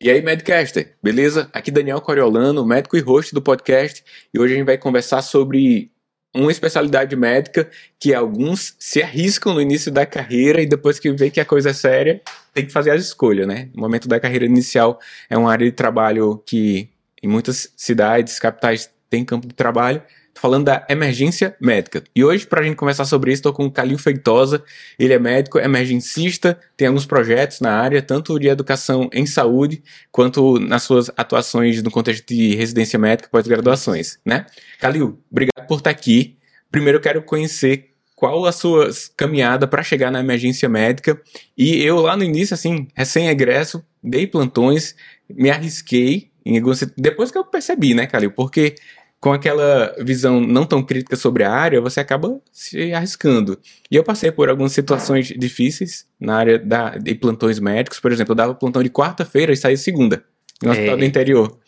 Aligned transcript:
E 0.00 0.10
aí, 0.10 0.20
Medcaster, 0.20 0.96
beleza? 1.02 1.48
Aqui 1.52 1.70
Daniel 1.70 2.00
Coriolano, 2.00 2.66
médico 2.66 2.96
e 2.96 3.00
host 3.00 3.32
do 3.32 3.40
podcast, 3.40 4.04
e 4.34 4.38
hoje 4.38 4.54
a 4.54 4.56
gente 4.56 4.66
vai 4.66 4.76
conversar 4.76 5.22
sobre 5.22 5.90
uma 6.34 6.50
especialidade 6.50 7.14
médica 7.14 7.70
que 7.98 8.12
alguns 8.12 8.74
se 8.78 9.00
arriscam 9.00 9.54
no 9.54 9.60
início 9.62 9.90
da 9.92 10.04
carreira 10.04 10.60
e 10.60 10.66
depois 10.66 10.98
que 10.98 11.10
vê 11.12 11.30
que 11.30 11.40
a 11.40 11.44
coisa 11.44 11.70
é 11.70 11.72
séria, 11.72 12.20
tem 12.52 12.66
que 12.66 12.72
fazer 12.72 12.90
as 12.90 13.02
escolhas, 13.02 13.46
né? 13.46 13.70
O 13.74 13.80
momento 13.80 14.08
da 14.08 14.18
carreira 14.18 14.44
inicial 14.44 14.98
é 15.30 15.38
uma 15.38 15.50
área 15.50 15.64
de 15.64 15.72
trabalho 15.72 16.42
que 16.44 16.88
em 17.22 17.28
muitas 17.28 17.72
cidades, 17.76 18.38
capitais, 18.38 18.90
tem 19.08 19.24
campo 19.24 19.46
de 19.46 19.54
trabalho, 19.54 20.02
falando 20.34 20.64
da 20.64 20.86
emergência 20.88 21.56
médica. 21.60 22.02
E 22.14 22.24
hoje, 22.24 22.46
para 22.46 22.60
a 22.60 22.64
gente 22.64 22.76
conversar 22.76 23.04
sobre 23.04 23.30
isso, 23.30 23.40
estou 23.40 23.52
com 23.52 23.66
o 23.66 23.70
Calil 23.70 23.98
Feitosa. 23.98 24.62
Ele 24.98 25.12
é 25.12 25.18
médico, 25.18 25.58
emergencista, 25.58 26.58
tem 26.76 26.88
alguns 26.88 27.06
projetos 27.06 27.60
na 27.60 27.72
área, 27.72 28.02
tanto 28.02 28.38
de 28.38 28.48
educação 28.48 29.08
em 29.12 29.26
saúde, 29.26 29.82
quanto 30.10 30.58
nas 30.58 30.82
suas 30.82 31.10
atuações 31.16 31.82
no 31.82 31.90
contexto 31.90 32.26
de 32.28 32.54
residência 32.54 32.98
médica 32.98 33.28
pós-graduações, 33.30 34.18
né? 34.24 34.46
Calil, 34.78 35.18
obrigado 35.30 35.66
por 35.66 35.78
estar 35.78 35.90
aqui. 35.90 36.36
Primeiro 36.70 36.98
eu 36.98 37.02
quero 37.02 37.22
conhecer 37.22 37.94
qual 38.16 38.46
a 38.46 38.52
sua 38.52 38.90
caminhada 39.16 39.66
para 39.66 39.82
chegar 39.82 40.10
na 40.10 40.20
emergência 40.20 40.68
médica. 40.68 41.20
E 41.56 41.82
eu 41.82 42.00
lá 42.00 42.16
no 42.16 42.24
início, 42.24 42.54
assim, 42.54 42.88
recém-egresso, 42.94 43.84
dei 44.02 44.26
plantões, 44.26 44.94
me 45.28 45.50
arrisquei 45.50 46.30
em. 46.44 46.60
Depois 46.96 47.30
que 47.30 47.38
eu 47.38 47.44
percebi, 47.44 47.94
né, 47.94 48.06
Calil? 48.06 48.30
Porque 48.30 48.74
com 49.24 49.32
aquela 49.32 49.96
visão 50.00 50.38
não 50.38 50.66
tão 50.66 50.82
crítica 50.82 51.16
sobre 51.16 51.44
a 51.44 51.50
área, 51.50 51.80
você 51.80 51.98
acaba 51.98 52.38
se 52.52 52.92
arriscando. 52.92 53.58
E 53.90 53.96
eu 53.96 54.04
passei 54.04 54.30
por 54.30 54.50
algumas 54.50 54.72
situações 54.72 55.28
difíceis 55.28 56.06
na 56.20 56.36
área 56.36 56.58
da, 56.58 56.98
de 56.98 57.14
plantões 57.14 57.58
médicos. 57.58 57.98
Por 57.98 58.12
exemplo, 58.12 58.32
eu 58.32 58.36
dava 58.36 58.54
plantão 58.54 58.82
de 58.82 58.90
quarta-feira 58.90 59.50
e 59.50 59.56
saía 59.56 59.78
segunda, 59.78 60.22
no 60.62 60.72
hospital 60.72 60.98
do 60.98 61.04
interior. 61.06 61.58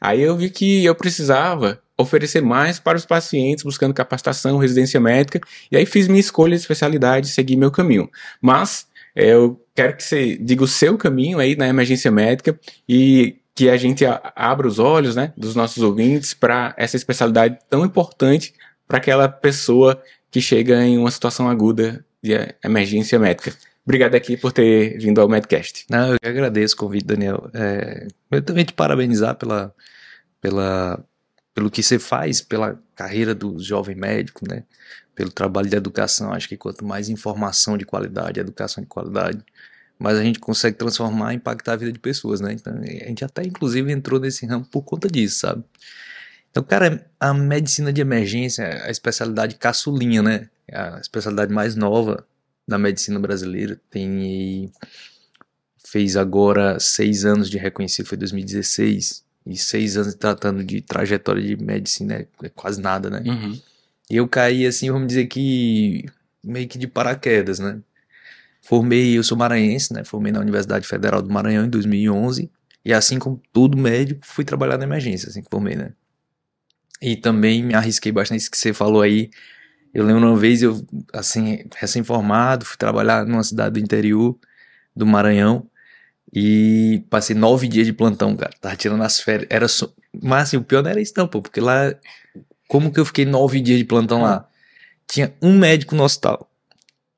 Aí 0.00 0.22
eu 0.22 0.36
vi 0.36 0.48
que 0.48 0.84
eu 0.84 0.94
precisava 0.94 1.82
oferecer 1.98 2.40
mais 2.40 2.78
para 2.78 2.96
os 2.96 3.04
pacientes, 3.04 3.64
buscando 3.64 3.92
capacitação, 3.92 4.56
residência 4.58 5.00
médica, 5.00 5.40
e 5.72 5.76
aí 5.76 5.84
fiz 5.84 6.06
minha 6.06 6.20
escolha 6.20 6.54
de 6.54 6.60
especialidade, 6.60 7.26
segui 7.30 7.56
meu 7.56 7.72
caminho. 7.72 8.08
Mas 8.40 8.86
é, 9.16 9.32
eu 9.32 9.60
quero 9.74 9.96
que 9.96 10.04
você 10.04 10.36
diga 10.36 10.62
o 10.62 10.68
seu 10.68 10.96
caminho 10.96 11.40
aí 11.40 11.56
na 11.56 11.66
emergência 11.66 12.12
médica 12.12 12.56
e 12.88 13.41
que 13.62 13.70
a 13.70 13.76
gente 13.76 14.04
abra 14.34 14.66
os 14.66 14.80
olhos 14.80 15.14
né, 15.14 15.32
dos 15.36 15.54
nossos 15.54 15.84
ouvintes 15.84 16.34
para 16.34 16.74
essa 16.76 16.96
especialidade 16.96 17.60
tão 17.70 17.84
importante 17.84 18.52
para 18.88 18.98
aquela 18.98 19.28
pessoa 19.28 20.02
que 20.32 20.40
chega 20.40 20.82
em 20.82 20.98
uma 20.98 21.12
situação 21.12 21.48
aguda 21.48 22.04
de 22.20 22.32
emergência 22.64 23.20
médica. 23.20 23.54
Obrigado 23.84 24.16
aqui 24.16 24.36
por 24.36 24.50
ter 24.50 24.98
vindo 24.98 25.20
ao 25.20 25.28
Medcast. 25.28 25.86
Não, 25.88 26.10
eu 26.10 26.18
agradeço 26.24 26.74
o 26.74 26.78
convite, 26.78 27.04
Daniel. 27.04 27.48
É, 27.54 28.08
eu 28.32 28.42
também 28.42 28.64
te 28.64 28.72
parabenizar 28.72 29.36
pela, 29.36 29.72
pela, 30.40 30.98
pelo 31.54 31.70
que 31.70 31.84
você 31.84 32.00
faz, 32.00 32.40
pela 32.40 32.76
carreira 32.96 33.32
do 33.32 33.60
jovem 33.60 33.94
médico, 33.94 34.44
né? 34.44 34.64
pelo 35.14 35.30
trabalho 35.30 35.70
de 35.70 35.76
educação. 35.76 36.32
Acho 36.32 36.48
que 36.48 36.56
quanto 36.56 36.84
mais 36.84 37.08
informação 37.08 37.78
de 37.78 37.84
qualidade, 37.84 38.40
educação 38.40 38.82
de 38.82 38.88
qualidade, 38.88 39.40
mas 40.02 40.18
a 40.18 40.22
gente 40.22 40.40
consegue 40.40 40.76
transformar 40.76 41.32
e 41.32 41.36
impactar 41.36 41.74
a 41.74 41.76
vida 41.76 41.92
de 41.92 41.98
pessoas, 41.98 42.40
né? 42.40 42.52
Então, 42.52 42.74
a 42.74 43.08
gente 43.08 43.24
até 43.24 43.42
inclusive 43.44 43.92
entrou 43.92 44.18
nesse 44.18 44.44
ramo 44.44 44.64
por 44.64 44.82
conta 44.82 45.08
disso, 45.08 45.38
sabe? 45.38 45.62
Então, 46.50 46.62
cara, 46.62 47.06
a 47.20 47.32
medicina 47.32 47.92
de 47.92 48.00
emergência 48.00 48.82
a 48.84 48.90
especialidade 48.90 49.54
caçulinha, 49.54 50.20
né? 50.20 50.50
É 50.66 50.76
a 50.76 50.98
especialidade 51.00 51.52
mais 51.52 51.76
nova 51.76 52.26
da 52.66 52.78
medicina 52.78 53.20
brasileira. 53.20 53.80
Tem 53.88 54.72
fez 55.84 56.16
agora 56.16 56.80
seis 56.80 57.24
anos 57.24 57.48
de 57.48 57.56
reconhecido, 57.56 58.06
foi 58.06 58.18
2016 58.18 59.22
e 59.46 59.56
seis 59.56 59.96
anos 59.96 60.14
tratando 60.14 60.64
de 60.64 60.80
trajetória 60.80 61.42
de 61.42 61.56
medicina 61.62 62.14
é, 62.14 62.26
é 62.42 62.48
quase 62.48 62.80
nada, 62.80 63.08
né? 63.08 63.22
Uhum. 63.24 63.60
E 64.10 64.16
eu 64.16 64.26
caí 64.26 64.66
assim, 64.66 64.90
vamos 64.90 65.06
dizer 65.06 65.26
que 65.26 66.04
meio 66.42 66.66
que 66.66 66.76
de 66.76 66.88
paraquedas, 66.88 67.60
né? 67.60 67.80
Formei, 68.62 69.18
eu 69.18 69.24
sou 69.24 69.36
maranhense, 69.36 69.92
né? 69.92 70.04
Formei 70.04 70.30
na 70.30 70.40
Universidade 70.40 70.86
Federal 70.86 71.20
do 71.20 71.28
Maranhão 71.28 71.66
em 71.66 71.68
2011. 71.68 72.50
E 72.84 72.92
assim 72.92 73.18
como 73.18 73.40
todo 73.52 73.76
médico, 73.76 74.20
fui 74.24 74.44
trabalhar 74.44 74.78
na 74.78 74.84
emergência, 74.84 75.28
assim 75.28 75.42
que 75.42 75.48
formei, 75.50 75.74
né? 75.74 75.92
E 77.00 77.16
também 77.16 77.62
me 77.62 77.74
arrisquei 77.74 78.12
bastante 78.12 78.40
isso 78.40 78.50
que 78.50 78.56
você 78.56 78.72
falou 78.72 79.02
aí. 79.02 79.30
Eu 79.92 80.04
lembro 80.04 80.26
uma 80.26 80.36
vez, 80.36 80.62
eu, 80.62 80.80
assim, 81.12 81.64
recém-formado, 81.76 82.64
fui 82.64 82.76
trabalhar 82.76 83.26
numa 83.26 83.42
cidade 83.42 83.74
do 83.74 83.80
interior 83.80 84.38
do 84.94 85.04
Maranhão. 85.04 85.68
E 86.32 87.04
passei 87.10 87.36
nove 87.36 87.68
dias 87.68 87.86
de 87.86 87.92
plantão, 87.92 88.34
cara. 88.36 88.52
Tava 88.60 88.76
tirando 88.76 89.02
as 89.02 89.20
férias. 89.20 89.48
Era. 89.50 89.66
Mas 90.22 90.44
assim, 90.44 90.56
o 90.56 90.64
pior 90.64 90.82
não 90.82 90.90
era 90.90 91.00
isso, 91.00 91.12
não, 91.16 91.28
pô. 91.28 91.42
Porque 91.42 91.60
lá. 91.60 91.94
Como 92.68 92.90
que 92.90 92.98
eu 92.98 93.04
fiquei 93.04 93.26
nove 93.26 93.60
dias 93.60 93.78
de 93.78 93.84
plantão 93.84 94.22
lá? 94.22 94.48
Tinha 95.06 95.34
um 95.42 95.58
médico 95.58 95.94
no 95.94 96.04
hospital. 96.04 96.50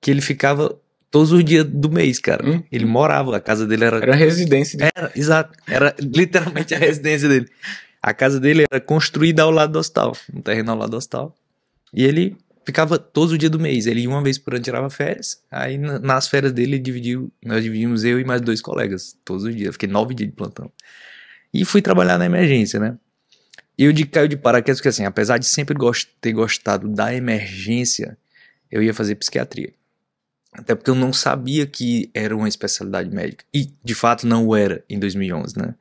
Que 0.00 0.10
ele 0.10 0.20
ficava 0.20 0.76
todos 1.14 1.30
os 1.30 1.44
dias 1.44 1.64
do 1.64 1.88
mês, 1.88 2.18
cara. 2.18 2.44
Hum? 2.44 2.60
Ele 2.72 2.84
morava, 2.84 3.36
a 3.36 3.40
casa 3.40 3.68
dele 3.68 3.84
era. 3.84 3.98
Era 3.98 4.14
a 4.14 4.16
residência 4.16 4.76
dele. 4.76 4.90
Era, 4.96 5.12
exato. 5.14 5.56
Era 5.64 5.94
literalmente 6.00 6.74
a 6.74 6.78
residência 6.78 7.28
dele. 7.28 7.46
A 8.02 8.12
casa 8.12 8.40
dele 8.40 8.64
era 8.68 8.80
construída 8.80 9.44
ao 9.44 9.52
lado 9.52 9.74
do 9.74 9.78
hospital, 9.78 10.16
um 10.34 10.40
terreno 10.40 10.72
ao 10.72 10.76
lado 10.76 10.90
do 10.90 10.96
hospital. 10.96 11.32
E 11.92 12.02
ele 12.02 12.36
ficava 12.66 12.98
todos 12.98 13.30
os 13.30 13.38
dias 13.38 13.52
do 13.52 13.60
mês. 13.60 13.86
Ele 13.86 14.08
uma 14.08 14.20
vez 14.24 14.38
por 14.38 14.54
ano 14.54 14.64
tirava 14.64 14.90
férias. 14.90 15.40
Aí 15.52 15.78
nas 15.78 16.26
férias 16.26 16.52
dele 16.52 16.80
dividiu, 16.80 17.30
nós 17.44 17.62
dividimos 17.62 18.02
eu 18.02 18.18
e 18.18 18.24
mais 18.24 18.40
dois 18.40 18.60
colegas 18.60 19.16
todos 19.24 19.44
os 19.44 19.54
dias. 19.54 19.74
fiquei 19.74 19.88
nove 19.88 20.14
dias 20.14 20.30
de 20.30 20.34
plantão. 20.34 20.68
E 21.52 21.64
fui 21.64 21.80
trabalhar 21.80 22.18
na 22.18 22.26
emergência, 22.26 22.80
né? 22.80 22.98
E 23.78 23.84
eu 23.84 23.92
de 23.92 24.04
caiu 24.04 24.26
de 24.26 24.36
paraquedas 24.36 24.80
porque 24.80 24.88
assim, 24.88 25.04
apesar 25.04 25.38
de 25.38 25.46
sempre 25.46 25.76
gost, 25.76 26.08
ter 26.20 26.32
gostado 26.32 26.88
da 26.88 27.14
emergência, 27.14 28.18
eu 28.68 28.82
ia 28.82 28.92
fazer 28.92 29.14
psiquiatria. 29.14 29.72
Até 30.54 30.74
porque 30.74 30.90
eu 30.90 30.94
não 30.94 31.12
sabia 31.12 31.66
que 31.66 32.08
era 32.14 32.34
uma 32.34 32.48
especialidade 32.48 33.10
médica. 33.10 33.44
E, 33.52 33.72
de 33.82 33.94
fato, 33.94 34.24
não 34.24 34.54
era 34.54 34.84
em 34.88 34.98
2011, 35.00 35.58
né? 35.58 35.74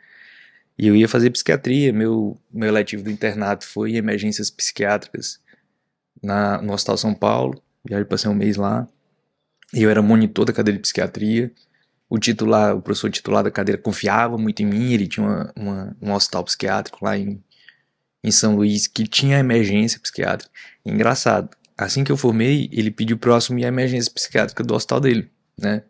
E 0.78 0.88
eu 0.88 0.96
ia 0.96 1.08
fazer 1.08 1.30
psiquiatria. 1.30 1.94
Meu, 1.94 2.40
meu 2.52 2.70
eletivo 2.70 3.04
do 3.04 3.12
internato 3.12 3.68
foi 3.68 3.96
emergências 3.96 4.50
psiquiátricas 4.50 5.40
na, 6.22 6.60
no 6.60 6.74
Hospital 6.74 6.98
São 6.98 7.14
Paulo. 7.14 7.62
Viajei, 7.86 8.06
passei 8.06 8.32
um 8.32 8.34
mês 8.34 8.58
lá. 8.58 8.88
E 9.72 9.84
eu 9.84 9.92
era 9.92 10.02
monitor 10.02 10.46
da 10.46 10.54
cadeira 10.54 10.78
de 10.78 10.82
psiquiatria. 10.82 11.52
O 12.10 12.18
titular, 12.18 12.76
o 12.76 12.82
professor 12.82 13.12
titular 13.12 13.44
da 13.44 13.52
cadeira 13.52 13.80
confiava 13.80 14.40
muito 14.40 14.64
em 14.64 14.66
mim. 14.66 14.92
Ele 14.92 15.08
tinha 15.08 15.26
uma, 15.26 15.54
uma, 15.56 15.98
um 16.02 16.14
hospital 16.14 16.44
psiquiátrico 16.46 16.98
lá 17.06 17.16
em, 17.16 17.44
em 18.24 18.32
São 18.32 18.56
Luís 18.56 18.88
que 18.88 19.06
tinha 19.08 19.38
emergência 19.38 20.00
psiquiátrica. 20.00 20.52
engraçado, 20.84 21.56
assim 21.78 22.04
que 22.04 22.12
eu 22.12 22.18
formei, 22.18 22.70
ele 22.72 22.92
pediu 22.92 23.20
eu 23.24 23.34
assumir 23.34 23.66
a 23.66 23.70
emergência 23.70 24.12
psiquiátrica 24.12 24.64
do 24.64 24.74
hospital 24.74 25.00
dele, 25.00 25.30
né? 25.58 25.84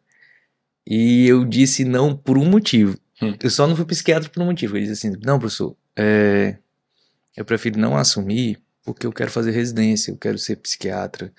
E 0.86 1.28
eu 1.28 1.46
disse 1.46 1.86
não 1.86 2.16
por 2.16 2.38
um 2.38 2.46
motivo. 2.46 2.98
Hum. 3.22 3.36
Eu 3.42 3.50
só 3.50 3.66
não 3.68 3.76
fui 3.76 3.86
psiquiatra 3.86 4.30
por 4.30 4.42
um 4.42 4.48
motivo. 4.48 4.76
Ele 4.76 4.88
disse 4.88 5.08
assim: 5.08 5.18
não, 5.24 5.40
professor, 5.40 5.76
é, 5.96 6.58
eu 7.36 7.46
prefiro 7.46 7.80
não 7.80 7.96
assumir 7.96 8.60
porque 8.84 9.08
eu 9.08 9.14
quero 9.14 9.32
fazer 9.32 9.52
residência, 9.52 10.12
eu 10.12 10.18
quero 10.18 10.38
ser 10.38 10.58
psiquiatra. 10.58 11.32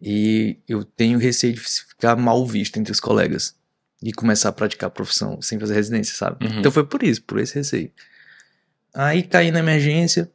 E 0.00 0.58
eu 0.68 0.84
tenho 0.84 1.18
receio 1.18 1.54
de 1.54 1.60
ficar 1.60 2.16
mal 2.16 2.44
visto 2.44 2.76
entre 2.76 2.92
os 2.92 2.98
colegas 2.98 3.54
e 4.02 4.12
começar 4.12 4.48
a 4.48 4.52
praticar 4.52 4.88
a 4.88 4.90
profissão 4.90 5.40
sem 5.40 5.60
fazer 5.60 5.74
residência, 5.74 6.16
sabe? 6.16 6.44
Uhum. 6.44 6.58
Então 6.58 6.72
foi 6.72 6.84
por 6.84 7.04
isso, 7.04 7.22
por 7.22 7.38
esse 7.38 7.54
receio. 7.54 7.90
Aí 8.92 9.22
caí 9.22 9.52
na 9.52 9.60
emergência, 9.60 10.28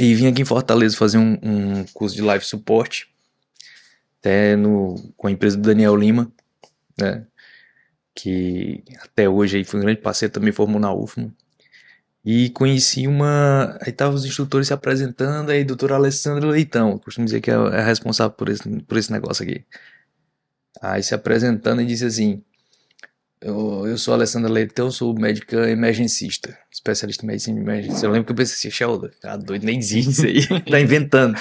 e 0.00 0.14
vim 0.14 0.28
aqui 0.28 0.40
em 0.40 0.46
Fortaleza 0.46 0.96
fazer 0.96 1.18
um, 1.18 1.38
um 1.42 1.84
curso 1.92 2.16
de 2.16 2.22
live 2.22 2.42
support, 2.42 3.06
até 4.18 4.56
no, 4.56 4.94
com 5.14 5.26
a 5.26 5.30
empresa 5.30 5.58
do 5.58 5.62
Daniel 5.62 5.94
Lima, 5.94 6.32
né? 6.98 7.26
Que 8.14 8.82
até 9.02 9.28
hoje 9.28 9.58
aí 9.58 9.64
foi 9.64 9.78
um 9.78 9.82
grande 9.82 10.00
parceiro, 10.00 10.32
também 10.32 10.52
formou 10.52 10.80
na 10.80 10.90
UFMA. 10.90 11.30
E 12.24 12.48
conheci 12.50 13.06
uma. 13.06 13.78
Aí 13.82 13.92
tava 13.92 14.14
os 14.14 14.24
instrutores 14.24 14.68
se 14.68 14.72
apresentando, 14.72 15.50
aí 15.50 15.64
doutor 15.64 15.92
Alessandro 15.92 16.48
Leitão, 16.48 16.98
costumo 16.98 17.26
dizer 17.26 17.42
que 17.42 17.50
é, 17.50 17.54
é 17.54 17.82
responsável 17.82 18.34
por 18.34 18.48
esse, 18.48 18.62
por 18.82 18.96
esse 18.96 19.12
negócio 19.12 19.42
aqui. 19.44 19.66
Aí 20.80 21.02
se 21.02 21.14
apresentando 21.14 21.82
e 21.82 21.86
disse 21.86 22.06
assim: 22.06 22.42
eu, 23.40 23.86
eu 23.86 23.96
sou 23.96 24.12
Alessandra 24.12 24.50
Leitão, 24.50 24.90
sou 24.90 25.18
médica 25.18 25.68
emergencista, 25.70 26.56
especialista 26.70 27.24
em 27.24 27.28
medicina 27.28 27.56
de 27.56 27.62
emergência. 27.62 28.06
Eu 28.06 28.10
lembro 28.10 28.26
que 28.26 28.32
eu 28.32 28.36
pensei 28.36 28.54
assim, 28.54 28.70
Sheldon, 28.70 29.08
tá 29.20 29.36
doido, 29.36 29.64
nem 29.64 29.78
existe 29.78 30.10
isso 30.10 30.26
aí, 30.26 30.60
tá 30.70 30.78
inventando. 30.78 31.38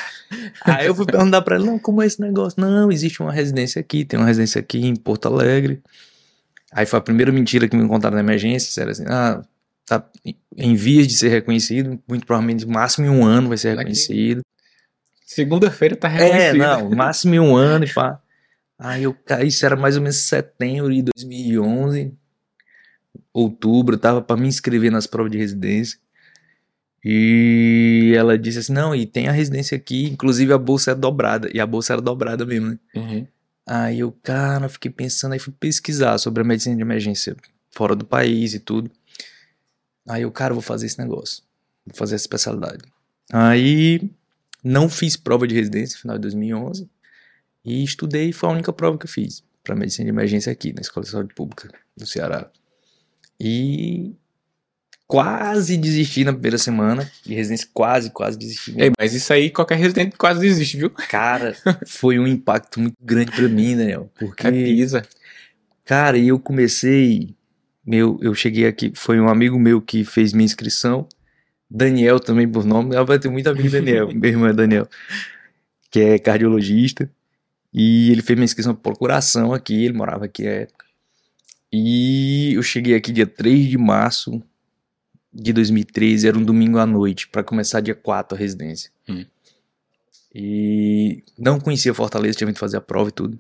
Aí 0.64 0.86
eu 0.86 0.96
fui 0.96 1.06
perguntar 1.06 1.42
pra 1.42 1.56
ela, 1.56 1.66
não, 1.66 1.78
como 1.78 2.02
é 2.02 2.06
esse 2.06 2.22
negócio? 2.22 2.60
Não, 2.60 2.90
existe 2.90 3.22
uma 3.22 3.34
residência 3.34 3.82
aqui, 3.82 4.06
tem 4.06 4.18
uma 4.18 4.26
residência 4.26 4.60
aqui 4.60 4.86
em 4.86 4.96
Porto 4.96 5.28
Alegre. 5.28 5.82
Aí 6.72 6.86
foi 6.86 7.00
a 7.00 7.02
primeira 7.02 7.32
mentira 7.32 7.68
que 7.68 7.76
me 7.76 7.88
contaram 7.88 8.16
na 8.16 8.22
emergência, 8.22 8.80
era 8.80 8.92
assim, 8.92 9.06
ah, 9.08 9.42
tá 9.86 10.06
em 10.56 10.76
vias 10.76 11.06
de 11.06 11.16
ser 11.16 11.30
reconhecido, 11.30 12.00
muito 12.08 12.26
provavelmente 12.26 12.66
máximo 12.66 13.08
em 13.08 13.10
um 13.10 13.26
ano 13.26 13.50
vai 13.50 13.58
ser 13.58 13.76
reconhecido. 13.76 14.42
Segunda-feira 15.26 15.96
tá 15.98 16.08
reconhecido. 16.08 16.64
É, 16.64 16.68
não, 16.68 16.90
máximo 16.92 17.36
em 17.36 17.40
um 17.40 17.56
ano 17.56 17.86
e 17.86 17.94
pá. 17.94 18.22
Aí 18.80 19.04
eu 19.04 19.14
caí, 19.14 19.50
isso 19.50 19.66
era 19.66 19.76
mais 19.76 19.98
ou 19.98 20.02
menos 20.02 20.16
setembro 20.16 20.94
de 20.94 21.02
2011. 21.02 22.14
outubro, 23.34 23.98
tava 23.98 24.22
pra 24.22 24.38
me 24.38 24.48
inscrever 24.48 24.90
nas 24.90 25.06
provas 25.06 25.32
de 25.32 25.38
residência. 25.38 26.00
E 27.04 28.14
ela 28.16 28.38
disse 28.38 28.60
assim: 28.60 28.74
não, 28.74 28.96
e 28.96 29.06
tem 29.06 29.28
a 29.28 29.34
residência 29.34 29.76
aqui, 29.76 30.06
inclusive 30.06 30.54
a 30.54 30.58
bolsa 30.58 30.92
é 30.92 30.96
dobrada. 30.96 31.50
E 31.54 31.60
a 31.60 31.66
bolsa 31.66 31.94
era 31.94 32.02
dobrada 32.02 32.46
mesmo, 32.46 32.70
né? 32.70 32.80
Uhum. 32.96 33.28
Aí 33.68 34.00
eu, 34.00 34.12
cara, 34.24 34.70
fiquei 34.70 34.90
pensando, 34.90 35.34
aí 35.34 35.40
fui 35.40 35.54
pesquisar 35.60 36.18
sobre 36.18 36.42
a 36.42 36.46
medicina 36.46 36.76
de 36.76 36.82
emergência 36.82 37.36
fora 37.72 37.96
do 37.96 38.06
país 38.06 38.54
e 38.54 38.60
tudo. 38.60 38.90
Aí 40.08 40.24
eu, 40.24 40.32
cara, 40.32 40.54
vou 40.54 40.64
fazer 40.64 40.86
esse 40.88 40.98
negócio. 40.98 41.44
Vou 41.86 41.96
fazer 41.96 42.16
essa 42.16 42.24
especialidade. 42.24 42.84
Aí 43.32 44.10
não 44.64 44.90
fiz 44.90 45.16
prova 45.16 45.48
de 45.48 45.54
residência 45.54 45.96
no 45.98 46.02
final 46.02 46.18
de 46.18 46.22
2011 46.22 46.90
e 47.64 47.84
estudei, 47.84 48.32
foi 48.32 48.50
a 48.50 48.54
única 48.54 48.74
prova 48.74 48.98
que 48.98 49.06
eu 49.06 49.10
fiz 49.10 49.44
para 49.64 49.76
medicina 49.76 50.06
de 50.06 50.10
emergência 50.10 50.52
aqui 50.52 50.74
na 50.74 50.82
Escola 50.82 51.04
de 51.04 51.12
Saúde 51.12 51.34
Pública 51.34 51.70
do 51.96 52.06
Ceará. 52.06 52.50
E 53.40 54.16
quase 55.08 55.76
desisti 55.78 56.24
na 56.24 56.32
primeira 56.32 56.58
semana 56.58 57.10
de 57.26 57.34
residência, 57.34 57.68
quase, 57.74 58.12
quase 58.12 58.38
desisti. 58.38 58.76
Ei, 58.78 58.92
mas 58.98 59.14
isso 59.14 59.34
aí 59.34 59.50
qualquer 59.50 59.78
residente 59.78 60.16
quase 60.18 60.40
desiste, 60.40 60.78
viu? 60.78 60.90
Cara, 60.90 61.56
foi 61.88 62.20
um 62.20 62.28
impacto 62.28 62.80
muito 62.80 62.96
grande 63.02 63.32
para 63.32 63.48
mim, 63.48 63.76
Daniel, 63.76 64.12
porque 64.18 64.44
Capisa. 64.44 65.04
Cara, 65.84 66.18
e 66.18 66.28
eu 66.28 66.40
comecei. 66.40 67.36
Meu, 67.86 68.20
eu 68.22 68.36
cheguei 68.36 68.68
aqui, 68.68 68.92
foi 68.94 69.20
um 69.20 69.28
amigo 69.28 69.58
meu 69.58 69.82
que 69.82 70.04
fez 70.04 70.32
minha 70.32 70.46
inscrição. 70.46 71.08
Daniel 71.68 72.20
também 72.20 72.48
por 72.48 72.64
nome. 72.64 72.96
Ela 72.96 73.06
vai 73.06 73.18
ter 73.18 73.30
muito 73.30 73.50
amigo 73.50 73.70
Daniel, 73.70 74.10
meu 74.14 74.30
irmão 74.30 74.48
é 74.48 74.54
Daniel, 74.54 74.88
que 75.90 76.00
é 76.00 76.20
cardiologista. 76.20 77.10
E 77.74 78.12
ele 78.12 78.22
fez 78.22 78.38
minha 78.38 78.46
inscrição 78.46 78.74
por 78.74 78.82
procuração 78.82 79.54
aqui, 79.54 79.86
ele 79.86 79.94
morava 79.94 80.26
aqui 80.26 80.44
na 80.44 80.50
época. 80.50 80.86
E 81.72 82.54
eu 82.56 82.64
cheguei 82.64 82.96
aqui 82.96 83.12
dia 83.12 83.28
3 83.28 83.68
de 83.68 83.78
março 83.78 84.42
de 85.32 85.54
2013, 85.54 86.28
era 86.28 86.38
um 86.38 86.44
domingo 86.44 86.80
à 86.80 86.86
noite, 86.86 87.28
para 87.28 87.44
começar 87.44 87.80
dia 87.82 87.94
4 87.94 88.36
a 88.36 88.40
residência. 88.40 88.90
Hum. 89.08 89.26
E 90.34 91.24
não 91.38 91.60
conhecia 91.60 91.94
Fortaleza, 91.94 92.38
tinha 92.38 92.48
vindo 92.48 92.58
fazer 92.58 92.78
a 92.78 92.82
prova 92.82 93.10
e 93.10 93.12
tudo. 93.14 93.38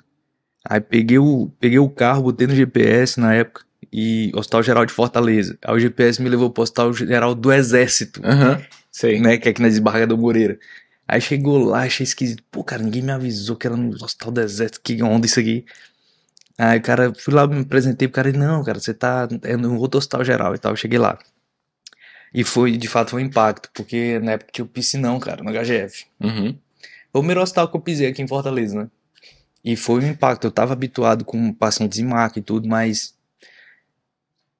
Aí 0.63 0.79
peguei 0.79 1.17
o, 1.17 1.51
peguei 1.59 1.79
o 1.79 1.89
carro, 1.89 2.23
botei 2.23 2.45
no 2.45 2.55
GPS 2.55 3.19
na 3.19 3.33
época, 3.33 3.63
e 3.91 4.31
Hospital 4.35 4.61
Geral 4.61 4.85
de 4.85 4.93
Fortaleza. 4.93 5.57
Aí 5.63 5.75
o 5.75 5.79
GPS 5.79 6.21
me 6.21 6.29
levou 6.29 6.49
pro 6.51 6.63
Hospital 6.63 6.93
Geral 6.93 7.33
do 7.33 7.51
Exército, 7.51 8.21
Aham, 8.23 8.61
sei. 8.91 9.19
né, 9.19 9.37
que 9.37 9.47
é 9.47 9.51
aqui 9.51 9.61
na 9.61 9.67
Desembargador 9.67 10.17
Moreira. 10.17 10.59
Aí 11.11 11.19
chegou 11.19 11.57
lá, 11.57 11.81
achei 11.85 12.03
esquisito. 12.03 12.43
Pô, 12.51 12.63
cara, 12.63 12.83
ninguém 12.83 13.01
me 13.01 13.11
avisou 13.11 13.55
que 13.55 13.65
era 13.65 13.75
no 13.75 13.89
Hospital 13.95 14.31
do 14.31 14.41
Exército, 14.41 14.79
que 14.79 15.01
onda 15.01 15.25
isso 15.25 15.39
aqui. 15.39 15.65
Aí, 16.55 16.77
o 16.77 16.81
cara, 16.83 17.11
fui 17.15 17.33
lá, 17.33 17.47
me 17.47 17.61
apresentei 17.61 18.07
pro 18.07 18.13
cara, 18.13 18.29
ele, 18.29 18.37
não, 18.37 18.63
cara, 18.63 18.79
você 18.79 18.93
tá 18.93 19.27
é 19.41 19.57
no 19.57 19.79
outro 19.79 19.97
Hospital 19.97 20.23
Geral 20.23 20.53
e 20.53 20.59
tal. 20.59 20.71
Eu 20.71 20.75
cheguei 20.75 20.99
lá. 20.99 21.17
E 22.31 22.43
foi, 22.43 22.77
de 22.77 22.87
fato, 22.87 23.15
um 23.15 23.19
impacto, 23.19 23.71
porque 23.73 24.19
na 24.19 24.33
época 24.33 24.51
tinha 24.53 24.63
o 24.63 24.67
piscinão, 24.67 25.19
cara, 25.19 25.43
no 25.43 25.51
HGF. 25.51 26.05
Uhum. 26.21 26.55
Foi 27.11 27.19
o 27.19 27.19
primeiro 27.21 27.41
hospital 27.41 27.67
que 27.69 27.75
eu 27.75 27.81
pisei 27.81 28.07
aqui 28.07 28.21
em 28.21 28.27
Fortaleza, 28.27 28.79
né? 28.79 28.87
E 29.65 29.75
foi 29.75 30.03
um 30.03 30.09
impacto. 30.09 30.45
Eu 30.45 30.51
tava 30.51 30.73
habituado 30.73 31.25
com 31.25 31.51
pacientes 31.51 31.97
em 31.97 32.05
maca 32.05 32.37
e 32.37 32.41
tudo, 32.43 32.69
mas. 32.69 33.15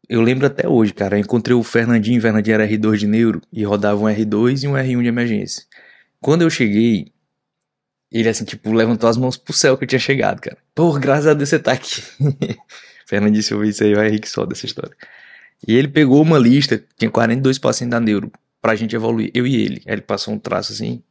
Eu 0.10 0.22
lembro 0.22 0.48
até 0.48 0.68
hoje, 0.68 0.94
cara. 0.94 1.16
Eu 1.16 1.22
encontrei 1.22 1.56
o 1.56 1.62
Fernandinho, 1.62 2.18
o 2.18 2.22
Fernandinho 2.24 2.56
era 2.56 2.68
R2 2.68 2.98
de 2.98 3.06
neuro 3.06 3.40
e 3.54 3.64
rodava 3.64 4.02
um 4.02 4.06
R2 4.06 4.64
e 4.64 4.68
um 4.68 4.74
R1 4.74 5.04
de 5.04 5.08
emergência. 5.08 5.64
Quando 6.22 6.42
eu 6.42 6.50
cheguei, 6.50 7.12
ele 8.12 8.28
assim, 8.28 8.44
tipo, 8.44 8.72
levantou 8.72 9.10
as 9.10 9.18
mãos 9.18 9.38
pro 9.38 9.54
céu 9.54 9.78
que 9.78 9.84
eu 9.84 9.88
tinha 9.88 10.00
chegado, 10.00 10.42
cara. 10.42 10.58
Pô, 10.74 10.92
graças 10.94 11.28
a 11.28 11.34
Deus 11.34 11.50
você 11.50 11.60
tá 11.60 11.72
aqui. 11.74 12.02
Fernandinho, 13.06 13.44
se 13.44 13.54
eu 13.54 13.58
ouvir 13.58 13.70
isso 13.70 13.84
aí, 13.84 13.94
vai 13.96 14.10
rir 14.10 14.20
que 14.20 14.30
só 14.30 14.46
dessa 14.46 14.66
história. 14.66 14.96
E 15.68 15.76
ele 15.76 15.88
pegou 15.88 16.22
uma 16.22 16.38
lista, 16.38 16.84
tinha 16.98 17.10
42 17.10 17.58
pacientes 17.58 17.92
da 17.92 18.00
neuro, 18.00 18.32
pra 18.62 18.76
gente 18.76 18.96
evoluir, 18.96 19.32
eu 19.34 19.46
e 19.46 19.56
ele. 19.56 19.82
Aí 19.86 19.94
ele 19.94 20.02
passou 20.02 20.34
um 20.34 20.40
traço 20.40 20.72
assim, 20.74 21.04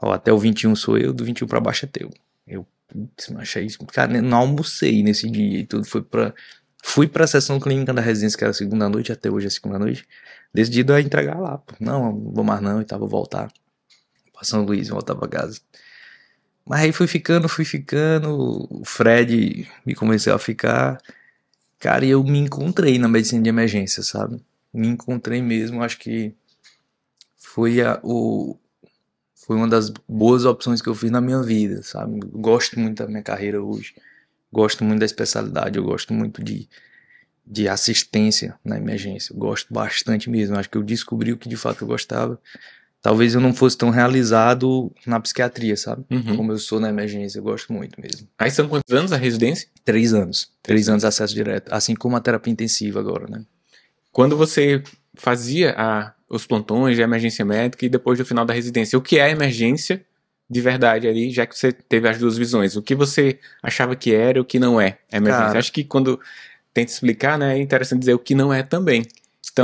ó, 0.00 0.12
até 0.12 0.32
o 0.32 0.38
21 0.38 0.74
sou 0.76 0.98
eu, 0.98 1.12
do 1.12 1.24
21 1.24 1.46
pra 1.46 1.60
baixo 1.60 1.84
é 1.84 1.88
teu. 1.88 2.10
Eu, 2.46 2.66
putz, 2.86 3.32
achei 3.36 3.64
isso. 3.64 3.78
Cara, 3.86 4.20
não 4.20 4.38
almocei 4.38 5.02
nesse 5.02 5.30
dia 5.30 5.60
e 5.60 5.66
tudo, 5.66 5.84
foi 5.84 6.02
pra... 6.02 6.34
Fui 6.80 7.08
pra 7.08 7.26
sessão 7.26 7.58
clínica 7.58 7.92
da 7.92 8.00
residência, 8.00 8.38
que 8.38 8.44
era 8.44 8.52
segunda 8.52 8.88
noite, 8.88 9.10
até 9.10 9.28
hoje 9.28 9.48
é 9.48 9.50
segunda 9.50 9.80
noite. 9.80 10.06
Decidido 10.54 10.94
a 10.94 11.00
entregar 11.00 11.38
lá, 11.38 11.58
pô. 11.58 11.74
Não, 11.80 12.12
não 12.12 12.32
vou 12.32 12.44
mais 12.44 12.60
não, 12.60 12.80
e 12.80 12.84
tava 12.84 13.04
voltar. 13.04 13.50
Pra 14.38 14.44
São 14.44 14.64
Luís, 14.64 14.88
voltar 14.88 15.16
pra 15.16 15.26
casa. 15.26 15.60
Mas 16.64 16.82
aí 16.82 16.92
fui 16.92 17.08
ficando, 17.08 17.48
fui 17.48 17.64
ficando, 17.64 18.68
o 18.70 18.84
Fred 18.84 19.68
me 19.84 19.96
convenceu 19.96 20.32
a 20.32 20.38
ficar. 20.38 21.00
Cara, 21.80 22.04
e 22.04 22.10
eu 22.10 22.22
me 22.22 22.38
encontrei 22.38 23.00
na 23.00 23.08
medicina 23.08 23.42
de 23.42 23.48
emergência, 23.48 24.00
sabe? 24.04 24.40
Me 24.72 24.86
encontrei 24.86 25.42
mesmo, 25.42 25.82
acho 25.82 25.98
que 25.98 26.32
foi 27.36 27.80
a, 27.80 27.98
o, 28.04 28.56
foi 29.34 29.56
uma 29.56 29.66
das 29.66 29.90
boas 30.06 30.44
opções 30.44 30.80
que 30.80 30.88
eu 30.88 30.94
fiz 30.94 31.10
na 31.10 31.20
minha 31.20 31.42
vida, 31.42 31.82
sabe? 31.82 32.20
Gosto 32.32 32.78
muito 32.78 33.02
da 33.02 33.08
minha 33.08 33.22
carreira 33.24 33.60
hoje. 33.60 33.94
Gosto 34.52 34.84
muito 34.84 35.00
da 35.00 35.06
especialidade, 35.06 35.78
eu 35.78 35.82
gosto 35.82 36.14
muito 36.14 36.44
de, 36.44 36.68
de 37.44 37.68
assistência 37.68 38.56
na 38.64 38.76
emergência. 38.76 39.34
Gosto 39.36 39.74
bastante 39.74 40.30
mesmo. 40.30 40.56
Acho 40.56 40.70
que 40.70 40.78
eu 40.78 40.82
descobri 40.84 41.32
o 41.32 41.36
que 41.36 41.48
de 41.48 41.56
fato 41.56 41.82
eu 41.82 41.88
gostava. 41.88 42.40
Talvez 43.00 43.34
eu 43.34 43.40
não 43.40 43.54
fosse 43.54 43.78
tão 43.78 43.90
realizado 43.90 44.92
na 45.06 45.20
psiquiatria, 45.20 45.76
sabe? 45.76 46.04
Uhum. 46.10 46.36
Como 46.36 46.52
eu 46.52 46.58
sou 46.58 46.80
na 46.80 46.88
emergência, 46.88 47.38
eu 47.38 47.42
gosto 47.42 47.72
muito 47.72 48.00
mesmo. 48.00 48.28
Aí 48.36 48.50
são 48.50 48.68
quantos 48.68 48.92
anos 48.92 49.12
a 49.12 49.16
residência? 49.16 49.68
Três 49.84 50.12
anos. 50.12 50.50
Três 50.62 50.88
anos 50.88 51.02
de 51.02 51.06
acesso 51.06 51.34
direto. 51.34 51.72
Assim 51.72 51.94
como 51.94 52.16
a 52.16 52.20
terapia 52.20 52.52
intensiva 52.52 52.98
agora, 52.98 53.26
né? 53.28 53.44
Quando 54.10 54.36
você 54.36 54.82
fazia 55.14 55.74
a, 55.78 56.12
os 56.28 56.44
plantões 56.44 56.96
de 56.96 57.02
emergência 57.02 57.44
médica 57.44 57.86
e 57.86 57.88
depois 57.88 58.18
do 58.18 58.24
final 58.24 58.44
da 58.44 58.52
residência, 58.52 58.98
o 58.98 59.02
que 59.02 59.18
é 59.18 59.30
emergência 59.30 60.04
de 60.50 60.60
verdade 60.60 61.06
ali, 61.06 61.30
já 61.30 61.46
que 61.46 61.56
você 61.56 61.70
teve 61.70 62.08
as 62.08 62.18
duas 62.18 62.36
visões? 62.36 62.74
O 62.74 62.82
que 62.82 62.94
você 62.94 63.38
achava 63.62 63.94
que 63.94 64.12
era 64.12 64.38
e 64.38 64.40
o 64.40 64.44
que 64.44 64.58
não 64.58 64.80
é 64.80 64.98
emergência? 65.12 65.46
Cara. 65.46 65.58
Acho 65.58 65.72
que 65.72 65.84
quando 65.84 66.18
tenta 66.74 66.90
explicar, 66.90 67.38
né, 67.38 67.58
é 67.58 67.60
interessante 67.60 68.00
dizer 68.00 68.14
o 68.14 68.18
que 68.18 68.34
não 68.34 68.52
é 68.52 68.62
também. 68.62 69.04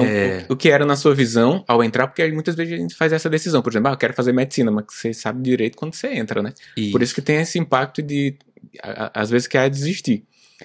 Então, 0.02 0.04
É. 0.04 0.46
o, 0.48 0.54
o 0.54 0.56
que 0.56 0.68
era 0.70 0.84
na 0.86 0.96
sua 0.96 1.14
visão 1.14 1.64
ao 1.68 1.82
entrar, 1.84 2.06
porque 2.06 2.26
muitas 2.32 2.54
vezes 2.54 2.72
a 2.74 2.76
gente 2.76 2.94
faz 2.94 3.12
essa 3.12 3.28
decisão, 3.30 3.62
por 3.62 3.72
exemplo, 3.72 3.88
ah, 3.88 3.92
eu 3.92 3.96
quero 3.98 4.14
fazer 4.14 4.32
medicina, 4.32 4.70
mas 4.70 4.84
você 4.88 5.12
sabe 5.14 5.42
direito 5.42 5.76
quando 5.76 5.94
você 5.94 6.08
entra, 6.08 6.42
né? 6.42 6.52
E 6.76 6.90
Por 6.90 7.02
isso 7.02 7.14
que 7.14 7.22
tem 7.22 7.36
esse 7.36 7.58
impacto 7.58 8.02
de, 8.02 8.36
a- 8.82 9.10
às 9.20 9.30
vezes, 9.30 9.46
quer 9.46 9.68
desistir. 9.70 10.24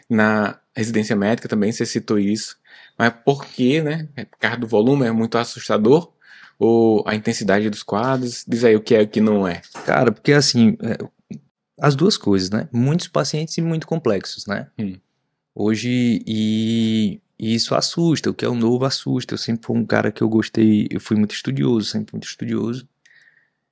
Na 0.09 0.59
residência 0.75 1.15
médica 1.15 1.47
também 1.49 1.71
você 1.71 1.85
citou 1.85 2.17
isso. 2.19 2.57
Mas 2.97 3.11
por 3.25 3.45
que, 3.45 3.81
né? 3.81 4.07
É 4.15 4.25
por 4.25 4.37
causa 4.37 4.57
do 4.57 4.67
volume, 4.67 5.05
é 5.05 5.11
muito 5.11 5.37
assustador? 5.37 6.11
Ou 6.57 7.03
a 7.07 7.15
intensidade 7.15 7.69
dos 7.69 7.83
quadros? 7.83 8.43
Diz 8.47 8.63
aí 8.63 8.75
o 8.75 8.81
que 8.81 8.93
é 8.95 9.01
e 9.01 9.05
o 9.05 9.07
que 9.07 9.21
não 9.21 9.47
é. 9.47 9.61
Cara, 9.85 10.11
porque 10.11 10.33
assim, 10.33 10.77
é, 10.81 10.97
as 11.79 11.95
duas 11.95 12.17
coisas, 12.17 12.49
né? 12.49 12.67
Muitos 12.71 13.07
pacientes 13.07 13.57
e 13.57 13.61
muito 13.61 13.87
complexos, 13.87 14.45
né? 14.45 14.67
Hum. 14.77 14.95
Hoje, 15.55 16.21
e, 16.27 17.19
e 17.39 17.53
isso 17.55 17.73
assusta, 17.73 18.29
o 18.29 18.33
que 18.33 18.43
é 18.45 18.49
o 18.49 18.55
novo 18.55 18.83
assusta. 18.85 19.33
Eu 19.33 19.37
sempre 19.37 19.65
fui 19.65 19.77
um 19.77 19.85
cara 19.85 20.11
que 20.11 20.21
eu 20.21 20.27
gostei, 20.29 20.87
eu 20.91 20.99
fui 20.99 21.15
muito 21.17 21.33
estudioso, 21.33 21.87
sempre 21.87 22.13
muito 22.13 22.27
estudioso. 22.27 22.87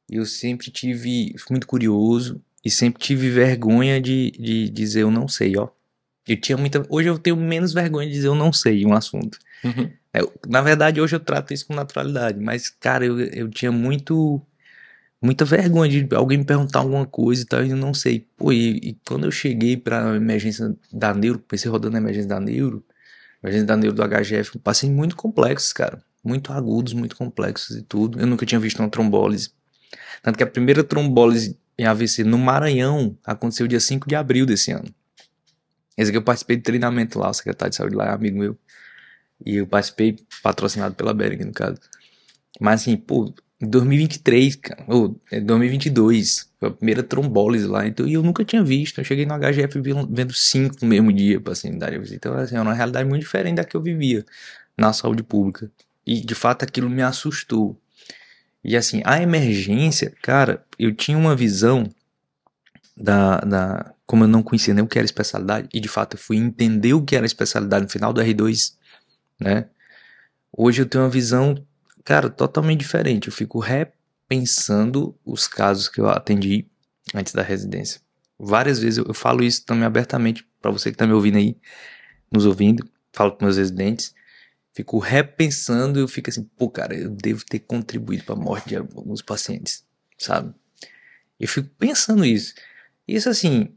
Eu 0.10 0.26
sempre 0.26 0.72
tive, 0.72 1.36
fui 1.38 1.52
muito 1.52 1.68
curioso 1.68 2.42
e 2.64 2.72
sempre 2.72 3.02
tive 3.02 3.30
vergonha 3.30 4.00
de, 4.00 4.32
de 4.32 4.70
dizer 4.70 5.02
eu 5.02 5.12
não 5.12 5.28
sei, 5.28 5.58
ó. 5.58 5.68
Eu 6.28 6.40
tinha 6.40 6.58
muita, 6.58 6.86
hoje 6.90 7.10
eu 7.10 7.20
tenho 7.20 7.36
menos 7.36 7.74
vergonha 7.74 8.08
de 8.08 8.14
dizer 8.14 8.28
eu 8.28 8.36
não 8.36 8.54
sei 8.54 8.86
um 8.86 8.94
assunto. 8.94 9.38
Uhum. 9.64 9.92
É, 10.14 10.22
eu- 10.22 10.34
na 10.48 10.62
verdade, 10.62 11.02
hoje 11.02 11.16
eu 11.16 11.20
trato 11.20 11.54
isso 11.54 11.66
com 11.68 11.74
naturalidade, 11.74 12.40
mas, 12.40 12.70
cara, 12.70 13.06
eu, 13.06 13.20
eu 13.20 13.50
tinha 13.50 13.72
muito. 13.72 14.42
Muita 15.20 15.44
vergonha 15.46 15.90
de 16.04 16.16
alguém 16.16 16.38
me 16.38 16.46
perguntar 16.46 16.80
alguma 16.80 17.06
coisa 17.06 17.42
e 17.42 17.46
tal, 17.46 17.66
e 17.66 17.72
eu 17.72 17.76
não 17.76 17.92
sei. 17.92 18.28
Pô, 18.38 18.54
e, 18.54 18.78
e 18.78 18.98
quando 19.08 19.26
eu 19.26 19.32
cheguei 19.32 19.76
pra 19.76 20.16
emergência 20.16 20.76
da 20.94 21.12
neuro, 21.12 21.40
comecei 21.40 21.72
rodando 21.72 21.94
na 21.94 21.98
emergência 21.98 22.30
da 22.30 22.40
neuro, 22.40 22.86
emergência 23.42 23.68
da 23.68 23.78
neuro 23.78 23.96
do 23.96 24.04
HGF, 24.04 24.60
passei 24.60 24.90
muito 24.90 25.16
complexos, 25.16 25.74
cara. 25.74 26.02
Muito 26.24 26.52
agudos, 26.52 26.94
muito 26.94 27.16
complexos 27.16 27.78
e 27.78 27.82
tudo. 27.82 28.20
Eu 28.20 28.28
nunca 28.28 28.46
tinha 28.46 28.60
visto 28.60 28.80
uma 28.80 28.90
trombólise. 28.90 29.52
Tanto 30.22 30.38
que 30.38 30.44
a 30.44 30.48
primeira 30.48 30.84
trombólise 30.84 31.58
em 31.78 31.86
AVC 31.86 32.24
no 32.24 32.38
Maranhão 32.38 33.18
aconteceu 33.24 33.68
dia 33.68 33.80
5 33.80 34.08
de 34.08 34.16
abril 34.16 34.46
desse 34.46 34.72
ano. 34.72 34.94
Esse 35.98 36.10
aqui 36.10 36.18
eu 36.18 36.24
participei 36.24 36.58
de 36.58 36.64
treinamento 36.64 37.18
lá, 37.18 37.30
o 37.30 37.34
secretário 37.34 37.70
de 37.70 37.76
saúde 37.76 37.96
lá 37.96 38.08
é 38.08 38.10
amigo 38.14 38.38
meu. 38.38 38.58
E 39.46 39.58
eu 39.58 39.68
participei 39.68 40.18
patrocinado 40.42 40.96
pela 40.96 41.14
Bering, 41.14 41.46
no 41.46 41.54
caso. 41.54 41.80
Mas 42.60 42.82
assim, 42.82 42.98
pô, 42.98 43.34
em 43.62 43.68
2023, 43.68 44.56
cara, 44.56 44.84
ou 44.88 45.20
é 45.32 45.40
2022, 45.40 46.47
foi 46.60 46.70
a 46.70 46.72
primeira 46.72 47.04
trombólise 47.04 47.68
lá, 47.68 47.88
então, 47.88 48.08
e 48.08 48.14
eu 48.14 48.24
nunca 48.24 48.44
tinha 48.44 48.64
visto. 48.64 49.00
Eu 49.00 49.06
cheguei 49.06 49.26
no 49.26 49.34
HGF 49.38 49.80
vendo 50.10 50.34
cinco 50.34 50.76
no 50.82 50.88
mesmo 50.88 51.14
dia 51.14 51.40
pra 51.40 51.54
assim, 51.54 51.78
dar 51.78 51.94
Então, 51.94 52.34
assim, 52.36 52.56
é 52.56 52.62
uma 52.62 52.74
realidade 52.74 53.08
muito 53.08 53.22
diferente 53.22 53.58
da 53.58 53.64
que 53.64 53.76
eu 53.76 53.82
vivia 53.82 54.26
na 54.78 54.92
saúde 54.94 55.24
pública. 55.24 55.72
E 56.06 56.22
de 56.22 56.36
fato 56.36 56.64
aquilo 56.64 56.90
me 56.90 57.02
assustou. 57.04 57.80
E 58.64 58.76
assim, 58.76 59.02
a 59.06 59.22
emergência, 59.22 60.14
cara, 60.22 60.66
eu 60.80 60.94
tinha 60.94 61.18
uma 61.18 61.36
visão 61.36 61.90
da, 62.96 63.40
da 63.42 63.94
como 64.06 64.24
eu 64.24 64.28
não 64.28 64.42
conhecia 64.42 64.74
nem 64.74 64.84
o 64.84 64.88
que 64.88 64.98
era 64.98 65.06
especialidade, 65.06 65.68
e 65.74 65.80
de 65.80 65.88
fato 65.88 66.16
eu 66.16 66.20
fui 66.20 66.38
entender 66.38 66.94
o 66.94 67.04
que 67.04 67.16
era 67.16 67.26
especialidade 67.26 67.84
no 67.86 67.92
final 67.92 68.14
do 68.14 68.22
R2 68.22 68.74
né? 69.40 69.66
Hoje 70.52 70.82
eu 70.82 70.86
tenho 70.88 71.04
uma 71.04 71.10
visão, 71.10 71.64
cara, 72.04 72.30
totalmente 72.30 72.80
diferente. 72.80 73.28
Eu 73.28 73.34
fico 73.34 73.60
repensando 74.28 75.18
os 75.26 75.48
casos 75.48 75.88
que 75.88 76.02
eu 76.02 76.10
atendi 76.10 76.68
antes 77.16 77.34
da 77.34 77.42
residência. 77.42 78.02
Várias 78.38 78.80
vezes 78.80 78.98
eu, 79.00 79.14
falo 79.14 79.44
isso 79.44 79.66
também 79.66 79.86
abertamente 79.86 80.46
para 80.62 80.70
você 80.70 80.92
que 80.92 80.98
tá 80.98 81.08
me 81.08 81.14
ouvindo 81.14 81.38
aí, 81.38 81.58
nos 82.32 82.46
ouvindo, 82.46 82.88
falo 83.14 83.32
com 83.32 83.46
meus 83.46 83.58
residentes, 83.58 84.14
fico 84.74 85.00
repensando 85.00 85.98
e 85.98 86.04
eu 86.04 86.08
fico 86.08 86.30
assim, 86.30 86.44
pô, 86.44 86.70
cara, 86.70 86.94
eu 86.94 87.10
devo 87.10 87.44
ter 87.46 87.60
contribuído 87.60 88.26
para 88.26 88.36
a 88.36 88.38
morte 88.38 88.70
de 88.70 88.76
alguns 88.76 89.22
pacientes, 89.22 89.84
sabe? 90.18 90.54
Eu 91.40 91.48
fico 91.48 91.70
pensando 91.80 92.26
isso. 92.26 92.54
Isso 93.08 93.30
assim, 93.30 93.76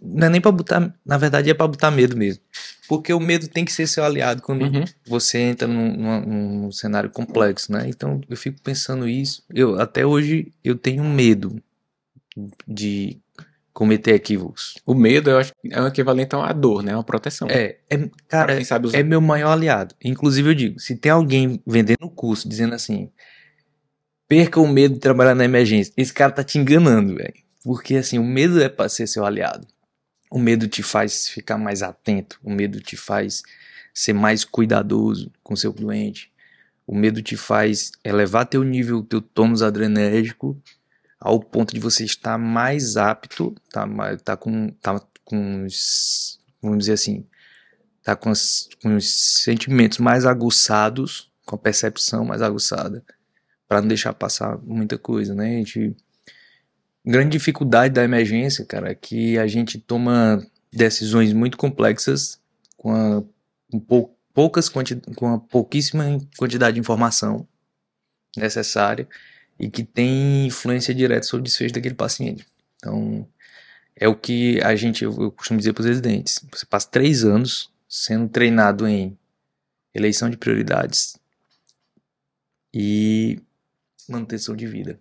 não 0.00 0.26
é 0.26 0.30
nem 0.30 0.40
para 0.40 0.52
botar, 0.52 0.94
na 1.04 1.18
verdade 1.18 1.50
é 1.50 1.54
para 1.54 1.66
botar 1.66 1.90
medo 1.90 2.16
mesmo. 2.16 2.42
Porque 2.88 3.12
o 3.12 3.20
medo 3.20 3.48
tem 3.48 3.64
que 3.64 3.72
ser 3.72 3.86
seu 3.86 4.04
aliado 4.04 4.42
quando 4.42 4.62
uhum. 4.62 4.84
você 5.06 5.38
entra 5.38 5.66
num, 5.66 5.96
num, 5.96 6.60
num, 6.62 6.72
cenário 6.72 7.10
complexo, 7.10 7.72
né? 7.72 7.84
Então 7.88 8.20
eu 8.28 8.36
fico 8.36 8.60
pensando 8.62 9.08
isso. 9.08 9.42
Eu 9.52 9.80
até 9.80 10.04
hoje 10.04 10.52
eu 10.62 10.76
tenho 10.76 11.02
medo 11.04 11.60
de 12.66 13.18
cometer 13.72 14.14
equívocos. 14.14 14.74
O 14.84 14.94
medo, 14.94 15.30
eu 15.30 15.38
acho 15.38 15.52
que 15.52 15.72
é 15.72 15.80
o 15.80 15.86
equivalente 15.86 16.34
a 16.34 16.38
uma 16.38 16.52
dor, 16.52 16.82
né? 16.82 16.94
Uma 16.94 17.02
proteção. 17.02 17.48
É, 17.50 17.78
é 17.90 18.10
cara, 18.28 18.58
é 18.92 19.02
meu 19.02 19.20
maior 19.20 19.52
aliado. 19.52 19.94
Inclusive 20.04 20.50
eu 20.50 20.54
digo, 20.54 20.78
se 20.78 20.96
tem 20.96 21.10
alguém 21.10 21.60
vendendo 21.66 22.08
curso 22.10 22.48
dizendo 22.48 22.74
assim, 22.74 23.10
perca 24.28 24.60
o 24.60 24.68
medo 24.68 24.94
de 24.94 25.00
trabalhar 25.00 25.34
na 25.34 25.44
emergência, 25.44 25.92
esse 25.96 26.12
cara 26.12 26.30
tá 26.30 26.44
te 26.44 26.58
enganando, 26.58 27.16
velho. 27.16 27.34
Porque 27.64 27.96
assim, 27.96 28.18
o 28.18 28.24
medo 28.24 28.62
é 28.62 28.68
para 28.68 28.88
ser 28.88 29.06
seu 29.06 29.24
aliado. 29.24 29.66
O 30.32 30.38
medo 30.38 30.66
te 30.66 30.82
faz 30.82 31.28
ficar 31.28 31.58
mais 31.58 31.82
atento, 31.82 32.40
o 32.42 32.50
medo 32.50 32.80
te 32.80 32.96
faz 32.96 33.42
ser 33.92 34.14
mais 34.14 34.46
cuidadoso 34.46 35.30
com 35.42 35.54
seu 35.54 35.74
cliente. 35.74 36.32
O 36.86 36.96
medo 36.96 37.20
te 37.20 37.36
faz 37.36 37.92
elevar 38.02 38.46
teu 38.46 38.64
nível, 38.64 39.02
teu 39.02 39.20
tônus 39.20 39.60
adrenérgico 39.60 40.58
ao 41.20 41.38
ponto 41.38 41.74
de 41.74 41.80
você 41.80 42.06
estar 42.06 42.38
mais 42.38 42.96
apto, 42.96 43.54
tá, 43.70 43.86
tá 44.24 44.34
com, 44.34 44.70
tá 44.80 44.98
com 45.22 45.66
os, 45.66 46.40
vamos 46.62 46.78
dizer 46.78 46.94
assim, 46.94 47.26
tá 48.02 48.16
com, 48.16 48.30
as, 48.30 48.70
com 48.82 48.96
os 48.96 49.42
sentimentos 49.44 49.98
mais 49.98 50.24
aguçados, 50.24 51.30
com 51.44 51.56
a 51.56 51.58
percepção 51.58 52.24
mais 52.24 52.40
aguçada, 52.40 53.04
para 53.68 53.82
não 53.82 53.88
deixar 53.88 54.14
passar 54.14 54.56
muita 54.62 54.96
coisa, 54.96 55.34
né? 55.34 55.56
A 55.56 55.58
gente, 55.58 55.94
grande 57.04 57.30
dificuldade 57.30 57.94
da 57.94 58.04
emergência, 58.04 58.64
cara, 58.64 58.90
é 58.90 58.94
que 58.94 59.38
a 59.38 59.46
gente 59.46 59.78
toma 59.78 60.44
decisões 60.72 61.32
muito 61.32 61.56
complexas 61.56 62.40
com, 62.76 62.92
a, 62.92 63.22
com 63.70 63.80
pou, 63.80 64.18
poucas 64.32 64.68
quanti, 64.68 64.96
com 65.16 65.34
a 65.34 65.38
pouquíssima 65.38 66.04
quantidade 66.36 66.74
de 66.74 66.80
informação 66.80 67.46
necessária 68.36 69.08
e 69.58 69.68
que 69.68 69.84
tem 69.84 70.46
influência 70.46 70.94
direta 70.94 71.26
sobre 71.26 71.42
o 71.42 71.44
desfecho 71.44 71.74
daquele 71.74 71.94
paciente. 71.94 72.46
Então, 72.76 73.28
é 73.94 74.08
o 74.08 74.16
que 74.16 74.60
a 74.62 74.74
gente, 74.74 75.04
eu 75.04 75.30
costumo 75.32 75.58
dizer 75.58 75.72
para 75.72 75.82
os 75.82 75.86
residentes: 75.86 76.40
você 76.50 76.64
passa 76.66 76.88
três 76.88 77.24
anos 77.24 77.70
sendo 77.88 78.28
treinado 78.28 78.88
em 78.88 79.16
eleição 79.94 80.30
de 80.30 80.36
prioridades 80.36 81.16
e 82.72 83.38
manutenção 84.08 84.56
de 84.56 84.66
vida. 84.66 84.98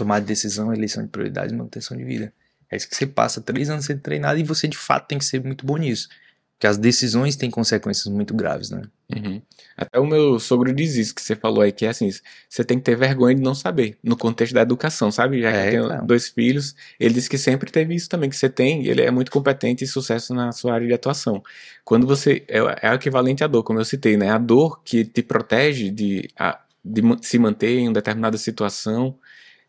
Tomar 0.00 0.20
decisão, 0.20 0.72
eleição 0.72 1.02
de 1.02 1.10
prioridades 1.10 1.52
e 1.52 1.54
manutenção 1.54 1.94
de 1.94 2.04
vida. 2.04 2.32
É 2.70 2.76
isso 2.76 2.88
que 2.88 2.96
você 2.96 3.06
passa 3.06 3.38
três 3.38 3.68
anos 3.68 3.84
sendo 3.84 4.00
treinado 4.00 4.40
e 4.40 4.42
você 4.42 4.66
de 4.66 4.78
fato 4.78 5.08
tem 5.08 5.18
que 5.18 5.24
ser 5.26 5.44
muito 5.44 5.66
bom 5.66 5.76
nisso. 5.76 6.08
Porque 6.54 6.66
as 6.66 6.78
decisões 6.78 7.36
têm 7.36 7.50
consequências 7.50 8.06
muito 8.06 8.32
graves, 8.32 8.70
né? 8.70 8.82
Uhum. 9.14 9.42
Até 9.76 9.98
o 9.98 10.06
meu 10.06 10.38
sogro 10.38 10.72
diz 10.72 10.94
isso 10.94 11.14
que 11.14 11.20
você 11.20 11.36
falou 11.36 11.60
aí, 11.60 11.70
que 11.70 11.84
é 11.84 11.90
assim, 11.90 12.08
você 12.48 12.64
tem 12.64 12.78
que 12.78 12.84
ter 12.84 12.96
vergonha 12.96 13.34
de 13.34 13.42
não 13.42 13.54
saber, 13.54 13.98
no 14.02 14.16
contexto 14.16 14.54
da 14.54 14.62
educação, 14.62 15.10
sabe? 15.10 15.42
Já 15.42 15.50
é, 15.50 15.64
que 15.64 15.70
tem 15.72 15.86
claro. 15.86 16.06
dois 16.06 16.28
filhos, 16.28 16.74
ele 16.98 17.12
disse 17.12 17.28
que 17.28 17.36
sempre 17.36 17.70
teve 17.70 17.94
isso 17.94 18.08
também, 18.08 18.30
que 18.30 18.36
você 18.36 18.48
tem, 18.48 18.86
ele 18.86 19.02
é 19.02 19.10
muito 19.10 19.30
competente 19.30 19.84
e 19.84 19.86
sucesso 19.86 20.34
na 20.34 20.50
sua 20.50 20.72
área 20.72 20.86
de 20.86 20.94
atuação. 20.94 21.42
Quando 21.84 22.06
você, 22.06 22.42
é, 22.48 22.58
é 22.58 22.90
o 22.90 22.94
equivalente 22.94 23.44
à 23.44 23.46
dor, 23.46 23.64
como 23.64 23.80
eu 23.80 23.84
citei, 23.84 24.16
né? 24.16 24.30
A 24.30 24.38
dor 24.38 24.82
que 24.82 25.04
te 25.04 25.22
protege 25.22 25.90
de, 25.90 26.28
a, 26.38 26.58
de 26.82 27.02
se 27.22 27.38
manter 27.38 27.78
em 27.78 27.88
uma 27.88 27.94
determinada 27.94 28.38
situação, 28.38 29.18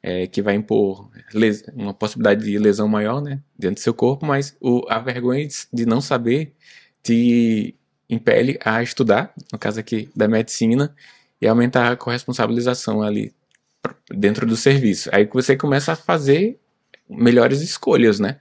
é, 0.03 0.27
que 0.27 0.41
vai 0.41 0.55
impor 0.55 1.09
uma 1.73 1.93
possibilidade 1.93 2.43
de 2.43 2.57
lesão 2.57 2.87
maior, 2.87 3.21
né, 3.21 3.41
dentro 3.57 3.75
do 3.75 3.79
seu 3.79 3.93
corpo, 3.93 4.25
mas 4.25 4.55
o, 4.59 4.85
a 4.89 4.99
vergonha 4.99 5.47
de 5.71 5.85
não 5.85 6.01
saber 6.01 6.53
te 7.03 7.75
impele 8.09 8.59
a 8.63 8.83
estudar, 8.83 9.33
no 9.51 9.57
caso 9.57 9.79
aqui 9.79 10.09
da 10.15 10.27
medicina, 10.27 10.93
e 11.41 11.47
aumentar 11.47 11.91
a 11.91 11.95
corresponsabilização 11.95 13.01
ali 13.01 13.33
dentro 14.09 14.45
do 14.45 14.55
serviço. 14.55 15.09
Aí 15.11 15.25
você 15.25 15.55
começa 15.55 15.93
a 15.93 15.95
fazer 15.95 16.59
melhores 17.09 17.61
escolhas, 17.61 18.19
né? 18.19 18.39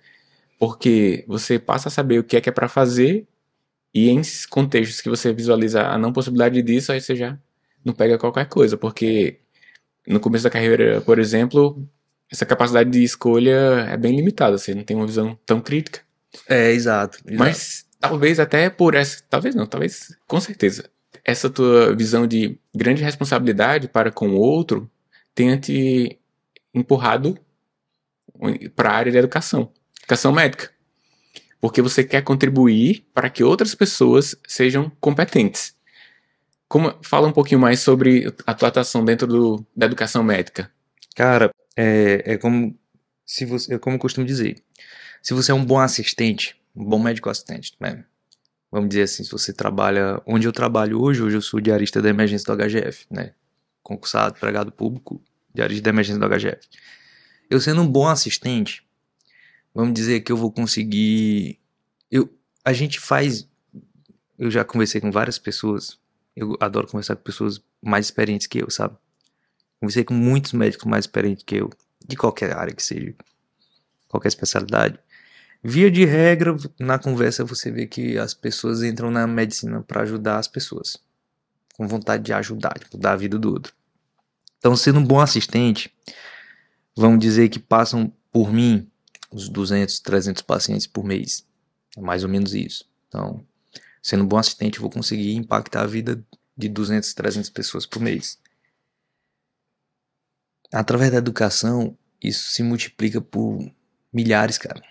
Porque 0.58 1.24
você 1.26 1.58
passa 1.58 1.88
a 1.88 1.90
saber 1.90 2.18
o 2.18 2.24
que 2.24 2.36
é 2.36 2.40
que 2.40 2.48
é 2.48 2.52
para 2.52 2.68
fazer 2.68 3.26
e 3.94 4.10
em 4.10 4.20
contextos 4.50 5.00
que 5.00 5.08
você 5.08 5.32
visualiza 5.32 5.82
a 5.82 5.98
não 5.98 6.12
possibilidade 6.12 6.62
disso, 6.62 6.92
aí 6.92 7.00
você 7.00 7.16
já 7.16 7.38
não 7.84 7.94
pega 7.94 8.18
qualquer 8.18 8.46
coisa, 8.46 8.76
porque 8.76 9.39
no 10.10 10.20
começo 10.20 10.44
da 10.44 10.50
carreira, 10.50 11.00
por 11.00 11.18
exemplo, 11.18 11.86
essa 12.30 12.44
capacidade 12.44 12.90
de 12.90 13.02
escolha 13.02 13.86
é 13.88 13.96
bem 13.96 14.14
limitada, 14.14 14.58
você 14.58 14.74
não 14.74 14.82
tem 14.82 14.96
uma 14.96 15.06
visão 15.06 15.38
tão 15.46 15.60
crítica. 15.60 16.00
É, 16.48 16.72
exato. 16.72 17.18
exato. 17.18 17.38
Mas 17.38 17.86
Talvez 18.00 18.40
até 18.40 18.70
por 18.70 18.94
essa. 18.94 19.22
Talvez 19.28 19.54
não, 19.54 19.66
talvez 19.66 20.16
com 20.26 20.40
certeza. 20.40 20.90
Essa 21.22 21.50
tua 21.50 21.94
visão 21.94 22.26
de 22.26 22.58
grande 22.74 23.02
responsabilidade 23.02 23.88
para 23.88 24.10
com 24.10 24.30
o 24.30 24.38
outro 24.38 24.90
tenha 25.34 25.58
te 25.58 26.18
empurrado 26.72 27.38
para 28.74 28.90
a 28.90 28.94
área 28.94 29.12
da 29.12 29.18
educação, 29.18 29.70
educação 29.98 30.32
médica. 30.32 30.70
Porque 31.60 31.82
você 31.82 32.02
quer 32.02 32.22
contribuir 32.22 33.04
para 33.12 33.28
que 33.28 33.44
outras 33.44 33.74
pessoas 33.74 34.34
sejam 34.48 34.90
competentes. 34.98 35.74
Como, 36.70 36.94
fala 37.02 37.26
um 37.26 37.32
pouquinho 37.32 37.58
mais 37.58 37.80
sobre 37.80 38.32
a 38.46 38.54
tua 38.54 38.68
atuação 38.68 39.04
dentro 39.04 39.26
do, 39.26 39.66
da 39.76 39.86
educação 39.86 40.22
médica. 40.22 40.70
Cara, 41.16 41.52
é, 41.76 42.34
é 42.34 42.38
como 42.38 42.78
se 43.26 43.44
você, 43.44 43.74
é 43.74 43.78
como 43.80 43.96
eu 43.96 44.00
costumo 44.00 44.24
dizer. 44.24 44.62
Se 45.20 45.34
você 45.34 45.50
é 45.50 45.54
um 45.54 45.64
bom 45.64 45.80
assistente, 45.80 46.56
um 46.76 46.84
bom 46.84 47.00
médico 47.00 47.28
assistente, 47.28 47.74
né? 47.80 48.04
Vamos 48.70 48.88
dizer 48.88 49.02
assim, 49.02 49.24
se 49.24 49.32
você 49.32 49.52
trabalha 49.52 50.22
onde 50.24 50.46
eu 50.46 50.52
trabalho 50.52 51.02
hoje, 51.02 51.20
hoje 51.20 51.36
eu 51.38 51.42
sou 51.42 51.60
diarista 51.60 52.00
da 52.00 52.08
emergência 52.08 52.54
do 52.54 52.62
HGF, 52.62 53.04
né? 53.10 53.34
Concursado, 53.82 54.38
pregado 54.38 54.70
público, 54.70 55.20
diarista 55.52 55.82
da 55.82 55.90
emergência 55.90 56.20
do 56.20 56.28
HGF. 56.28 56.68
Eu 57.50 57.60
sendo 57.60 57.82
um 57.82 57.88
bom 57.88 58.06
assistente, 58.06 58.86
vamos 59.74 59.92
dizer 59.92 60.20
que 60.20 60.30
eu 60.30 60.36
vou 60.36 60.52
conseguir. 60.52 61.58
Eu, 62.08 62.32
a 62.64 62.72
gente 62.72 63.00
faz. 63.00 63.48
Eu 64.38 64.52
já 64.52 64.64
conversei 64.64 65.00
com 65.00 65.10
várias 65.10 65.36
pessoas. 65.36 65.98
Eu 66.40 66.56
adoro 66.58 66.86
conversar 66.86 67.16
com 67.16 67.22
pessoas 67.22 67.60
mais 67.82 68.06
experientes 68.06 68.46
que 68.46 68.62
eu, 68.62 68.70
sabe? 68.70 68.96
Conversei 69.78 70.04
com 70.04 70.14
muitos 70.14 70.54
médicos 70.54 70.86
mais 70.86 71.04
experientes 71.04 71.44
que 71.44 71.56
eu, 71.56 71.68
de 72.08 72.16
qualquer 72.16 72.56
área 72.56 72.74
que 72.74 72.82
seja, 72.82 73.14
qualquer 74.08 74.28
especialidade. 74.28 74.98
Via 75.62 75.90
de 75.90 76.06
regra, 76.06 76.56
na 76.78 76.98
conversa 76.98 77.44
você 77.44 77.70
vê 77.70 77.86
que 77.86 78.16
as 78.16 78.32
pessoas 78.32 78.82
entram 78.82 79.10
na 79.10 79.26
medicina 79.26 79.82
para 79.82 80.00
ajudar 80.00 80.38
as 80.38 80.48
pessoas, 80.48 80.96
com 81.74 81.86
vontade 81.86 82.22
de 82.22 82.32
ajudar, 82.32 82.78
de 82.78 82.86
mudar 82.90 83.12
a 83.12 83.16
vida 83.16 83.38
do 83.38 83.52
outro. 83.52 83.74
Então, 84.56 84.74
sendo 84.74 84.98
um 84.98 85.04
bom 85.04 85.20
assistente, 85.20 85.94
vamos 86.96 87.18
dizer 87.18 87.50
que 87.50 87.58
passam 87.58 88.10
por 88.32 88.50
mim 88.50 88.90
uns 89.30 89.46
200, 89.50 90.00
300 90.00 90.40
pacientes 90.40 90.86
por 90.86 91.04
mês. 91.04 91.46
É 91.94 92.00
mais 92.00 92.24
ou 92.24 92.30
menos 92.30 92.54
isso. 92.54 92.88
Então, 93.08 93.44
sendo 94.02 94.24
um 94.24 94.26
bom 94.26 94.38
assistente, 94.38 94.76
eu 94.76 94.82
vou 94.82 94.90
conseguir 94.90 95.34
impactar 95.34 95.82
a 95.82 95.86
vida 95.86 96.24
de 96.56 96.68
200, 96.68 97.12
300 97.14 97.50
pessoas 97.50 97.86
por 97.86 98.00
mês. 98.00 98.38
Através 100.72 101.10
da 101.10 101.18
educação, 101.18 101.96
isso 102.22 102.50
se 102.50 102.62
multiplica 102.62 103.20
por 103.20 103.58
milhares, 104.12 104.58
cara. 104.58 104.82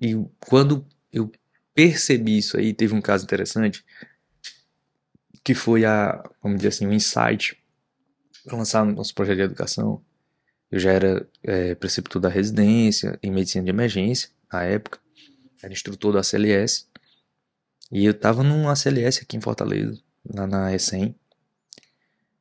E 0.00 0.14
quando 0.40 0.86
eu 1.12 1.30
percebi 1.74 2.38
isso 2.38 2.56
aí, 2.56 2.72
teve 2.72 2.94
um 2.94 3.00
caso 3.00 3.24
interessante, 3.24 3.84
que 5.44 5.54
foi 5.54 5.84
a, 5.84 6.22
vamos 6.42 6.58
dizer 6.58 6.68
assim, 6.68 6.86
o 6.86 6.90
um 6.90 6.92
insight 6.92 7.60
para 8.44 8.56
lançar 8.56 8.84
nosso 8.84 9.14
projeto 9.14 9.36
de 9.36 9.42
educação. 9.42 10.02
Eu 10.70 10.78
já 10.78 10.92
era 10.92 11.28
é, 11.42 11.74
preceptor 11.74 12.20
da 12.20 12.28
residência 12.28 13.18
em 13.22 13.30
medicina 13.30 13.64
de 13.64 13.70
emergência, 13.70 14.30
na 14.52 14.62
época, 14.64 14.98
era 15.62 15.72
instrutor 15.72 16.12
da 16.12 16.22
CLS, 16.22 16.88
e 17.90 18.04
eu 18.04 18.12
estava 18.12 18.42
num 18.42 18.68
ACLS 18.68 19.20
aqui 19.22 19.36
em 19.36 19.40
Fortaleza, 19.40 20.00
lá 20.34 20.46
na 20.46 20.74
ESEM, 20.74 21.14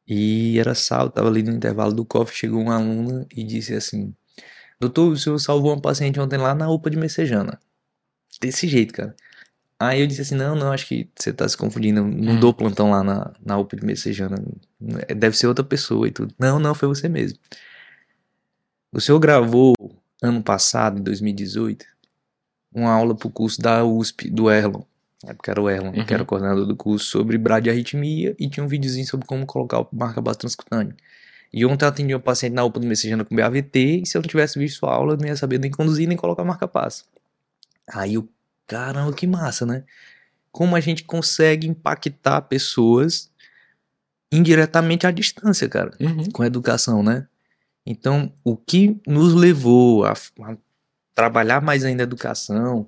e 0.07 0.57
era 0.59 0.73
sábado, 0.73 1.09
estava 1.09 1.27
ali 1.27 1.43
no 1.43 1.51
intervalo 1.51 1.93
do 1.93 2.03
COF, 2.05 2.35
chegou 2.35 2.61
uma 2.61 2.75
aluna 2.75 3.27
e 3.35 3.43
disse 3.43 3.73
assim, 3.75 4.13
Doutor, 4.79 5.11
o 5.11 5.17
senhor 5.17 5.37
salvou 5.39 5.73
uma 5.73 5.81
paciente 5.81 6.19
ontem 6.19 6.37
lá 6.37 6.55
na 6.55 6.69
UPA 6.69 6.89
de 6.89 6.97
Messejana. 6.97 7.59
Desse 8.39 8.65
jeito, 8.67 8.93
cara. 8.93 9.13
Aí 9.77 10.01
eu 10.01 10.07
disse 10.07 10.21
assim, 10.21 10.35
não, 10.35 10.55
não, 10.55 10.71
acho 10.71 10.87
que 10.87 11.09
você 11.15 11.31
tá 11.31 11.47
se 11.47 11.55
confundindo, 11.55 12.01
não 12.01 12.33
Hum. 12.33 12.39
dou 12.39 12.53
plantão 12.53 12.91
lá 12.91 13.03
na, 13.03 13.33
na 13.45 13.57
UP 13.57 13.73
Messejana, 13.81 14.37
deve 15.15 15.37
ser 15.37 15.47
outra 15.47 15.63
pessoa 15.63 16.07
e 16.07 16.11
tudo. 16.11 16.33
Não, 16.39 16.59
não, 16.59 16.73
foi 16.75 16.87
você 16.87 17.07
mesmo. 17.07 17.37
O 18.91 18.99
senhor 18.99 19.19
gravou 19.19 19.73
ano 20.21 20.41
passado, 20.43 20.99
em 20.99 21.03
2018, 21.03 21.85
uma 22.73 22.91
aula 22.91 23.15
pro 23.15 23.29
curso 23.29 23.61
da 23.61 23.83
USP, 23.85 24.29
do 24.29 24.51
Erlon, 24.51 24.81
na 25.23 25.31
época 25.31 25.51
era 25.51 25.61
o 25.61 25.69
Erlon, 25.69 25.91
Uhum. 25.93 26.05
que 26.05 26.13
era 26.13 26.23
o 26.23 26.25
coordenador 26.25 26.65
do 26.65 26.75
curso, 26.75 27.05
sobre 27.05 27.37
bradiarritmia 27.37 28.35
e 28.39 28.49
tinha 28.49 28.63
um 28.63 28.67
videozinho 28.67 29.05
sobre 29.05 29.25
como 29.27 29.45
colocar 29.45 29.79
o 29.81 29.87
marca-base 29.91 30.39
transcutâneo. 30.39 30.95
E 31.51 31.65
ontem 31.65 31.83
eu 31.85 31.89
atendi 31.89 32.13
uma 32.13 32.19
paciente 32.19 32.53
na 32.53 32.63
UPA 32.63 32.79
do 32.79 32.87
Messejana 32.87 33.25
com 33.25 33.35
BAVT 33.35 34.01
e 34.03 34.05
se 34.05 34.15
eu 34.17 34.21
não 34.21 34.27
tivesse 34.29 34.57
visto 34.59 34.85
a 34.85 34.93
aula, 34.93 35.13
eu 35.13 35.17
não 35.17 35.25
ia 35.27 35.35
saber 35.35 35.59
nem 35.59 35.71
conduzir 35.71 36.07
nem 36.07 36.15
colocar 36.17 36.43
marca-passo. 36.43 37.05
Aí 37.91 38.13
eu, 38.13 38.29
caramba, 38.67 39.11
que 39.13 39.25
massa, 39.25 39.65
né? 39.65 39.83
Como 40.51 40.75
a 40.75 40.79
gente 40.79 41.03
consegue 41.03 41.67
impactar 41.67 42.41
pessoas 42.43 43.29
indiretamente 44.31 45.07
à 45.07 45.11
distância, 45.11 45.67
cara, 45.67 45.91
Uhum. 45.99 46.29
com 46.31 46.43
a 46.43 46.47
educação, 46.47 47.01
né? 47.01 47.27
Então, 47.85 48.31
o 48.43 48.55
que 48.55 48.99
nos 49.07 49.33
levou 49.33 50.05
a, 50.05 50.11
a 50.13 50.57
trabalhar 51.15 51.61
mais 51.61 51.83
ainda 51.83 52.03
a 52.03 52.05
educação 52.05 52.85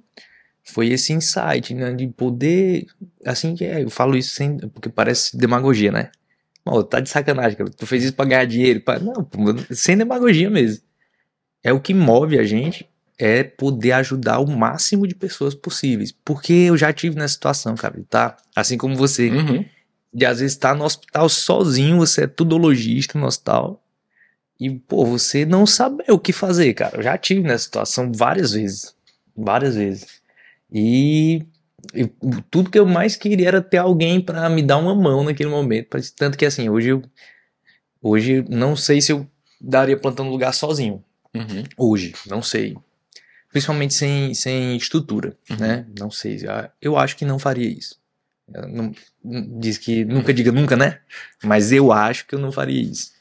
foi 0.64 0.90
esse 0.90 1.14
insight, 1.14 1.74
né? 1.74 1.94
De 1.94 2.08
poder, 2.08 2.86
assim, 3.26 3.56
que 3.56 3.66
é, 3.66 3.84
eu 3.84 3.90
falo 3.90 4.16
isso 4.18 4.36
sem, 4.36 4.58
porque 4.58 4.90
parece 4.90 5.38
demagogia, 5.38 5.92
né? 5.92 6.12
Pô, 6.64 6.84
tá 6.84 7.00
de 7.00 7.10
sacanagem, 7.10 7.58
cara. 7.58 7.70
Tu 7.72 7.86
fez 7.88 8.04
isso 8.04 8.14
pra 8.14 8.26
ganhar 8.26 8.46
dinheiro. 8.46 8.82
Pra... 8.82 9.00
Não, 9.00 9.28
sem 9.72 9.98
demagogia 9.98 10.50
mesmo. 10.50 10.84
É 11.64 11.74
o 11.74 11.80
que 11.80 11.94
move 11.94 12.38
a 12.40 12.44
gente, 12.44 12.88
é 13.18 13.44
poder 13.44 13.94
ajudar 13.94 14.40
o 14.40 14.48
máximo 14.48 15.08
de 15.08 15.16
pessoas 15.16 15.54
possíveis. 15.56 16.12
Porque 16.24 16.54
eu 16.54 16.78
já 16.78 16.92
tive 16.94 17.16
nessa 17.16 17.34
situação, 17.34 17.76
cara, 17.76 18.00
tá? 18.10 18.38
Assim 18.56 18.78
como 18.78 18.96
você, 18.96 19.30
Uhum. 19.30 19.66
de 20.14 20.26
às 20.26 20.40
vezes 20.40 20.54
estar 20.54 20.76
no 20.76 20.84
hospital 20.84 21.28
sozinho, 21.30 21.98
você 21.98 22.24
é 22.24 22.28
tudologista 22.28 23.18
no 23.18 23.26
hospital, 23.26 23.84
e, 24.60 24.70
pô, 24.70 25.04
você 25.06 25.44
não 25.46 25.66
sabe 25.66 26.04
o 26.08 26.20
que 26.20 26.32
fazer, 26.32 26.74
cara. 26.76 26.98
Eu 26.98 27.02
já 27.02 27.18
tive 27.18 27.42
nessa 27.42 27.64
situação 27.64 28.12
várias 28.12 28.52
vezes. 28.52 28.94
Várias 29.36 29.76
vezes. 29.76 30.21
E, 30.72 31.44
e 31.94 32.08
tudo 32.50 32.70
que 32.70 32.80
eu 32.80 32.86
mais 32.86 33.16
queria 33.16 33.48
era 33.48 33.62
ter 33.62 33.78
alguém 33.78 34.22
pra 34.22 34.50
me 34.50 34.62
dar 34.64 34.78
uma 34.78 34.96
mão 34.96 35.24
naquele 35.24 35.50
momento. 35.50 35.98
Tanto 36.16 36.38
que, 36.38 36.46
assim, 36.46 36.70
hoje 36.70 36.90
eu. 36.90 37.02
Hoje 38.02 38.44
não 38.50 38.76
sei 38.76 39.00
se 39.02 39.12
eu 39.12 39.28
daria 39.60 39.98
plantão 39.98 40.26
no 40.26 40.32
lugar 40.32 40.54
sozinho. 40.54 41.04
Uhum. 41.36 41.64
Hoje, 41.78 42.14
não 42.28 42.42
sei. 42.42 42.76
Principalmente 43.50 43.94
sem, 43.94 44.34
sem 44.34 44.76
estrutura, 44.78 45.38
Uhum. 45.50 45.58
né? 45.58 45.86
Não 46.00 46.10
sei. 46.10 46.40
Ah, 46.48 46.72
Eu 46.82 46.98
acho 46.98 47.16
que 47.18 47.26
não 47.26 47.38
faria 47.38 47.70
isso. 47.70 48.00
Eu 48.54 48.68
não- 48.68 48.92
diz 49.60 49.78
que 49.78 50.04
nunca 50.04 50.34
diga 50.34 50.52
nunca, 50.52 50.76
né? 50.76 51.00
Mas 51.44 51.72
eu 51.72 51.92
acho 51.92 52.26
que 52.26 52.34
eu 52.36 52.40
não 52.40 52.52
faria 52.52 52.82
isso. 52.82 53.12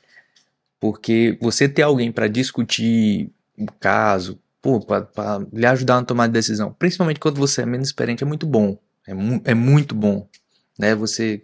Porque 0.80 1.37
você 1.40 1.69
ter 1.69 1.83
alguém 1.83 2.11
para 2.11 2.26
discutir 2.26 3.30
o 3.59 3.66
caso, 3.78 4.40
para 4.62 5.47
lhe 5.52 5.67
ajudar 5.67 5.97
na 5.97 6.05
tomada 6.05 6.29
de 6.29 6.38
decisão, 6.38 6.73
principalmente 6.73 7.21
quando 7.21 7.37
você 7.37 7.62
é 7.62 7.67
menos 7.67 7.88
experiente, 7.88 8.23
é 8.23 8.26
muito 8.26 8.47
bom. 8.47 8.79
É, 9.07 9.14
mu 9.14 9.40
é 9.45 9.55
muito 9.55 9.95
bom. 9.95 10.29
Né? 10.79 10.95
Você 10.95 11.43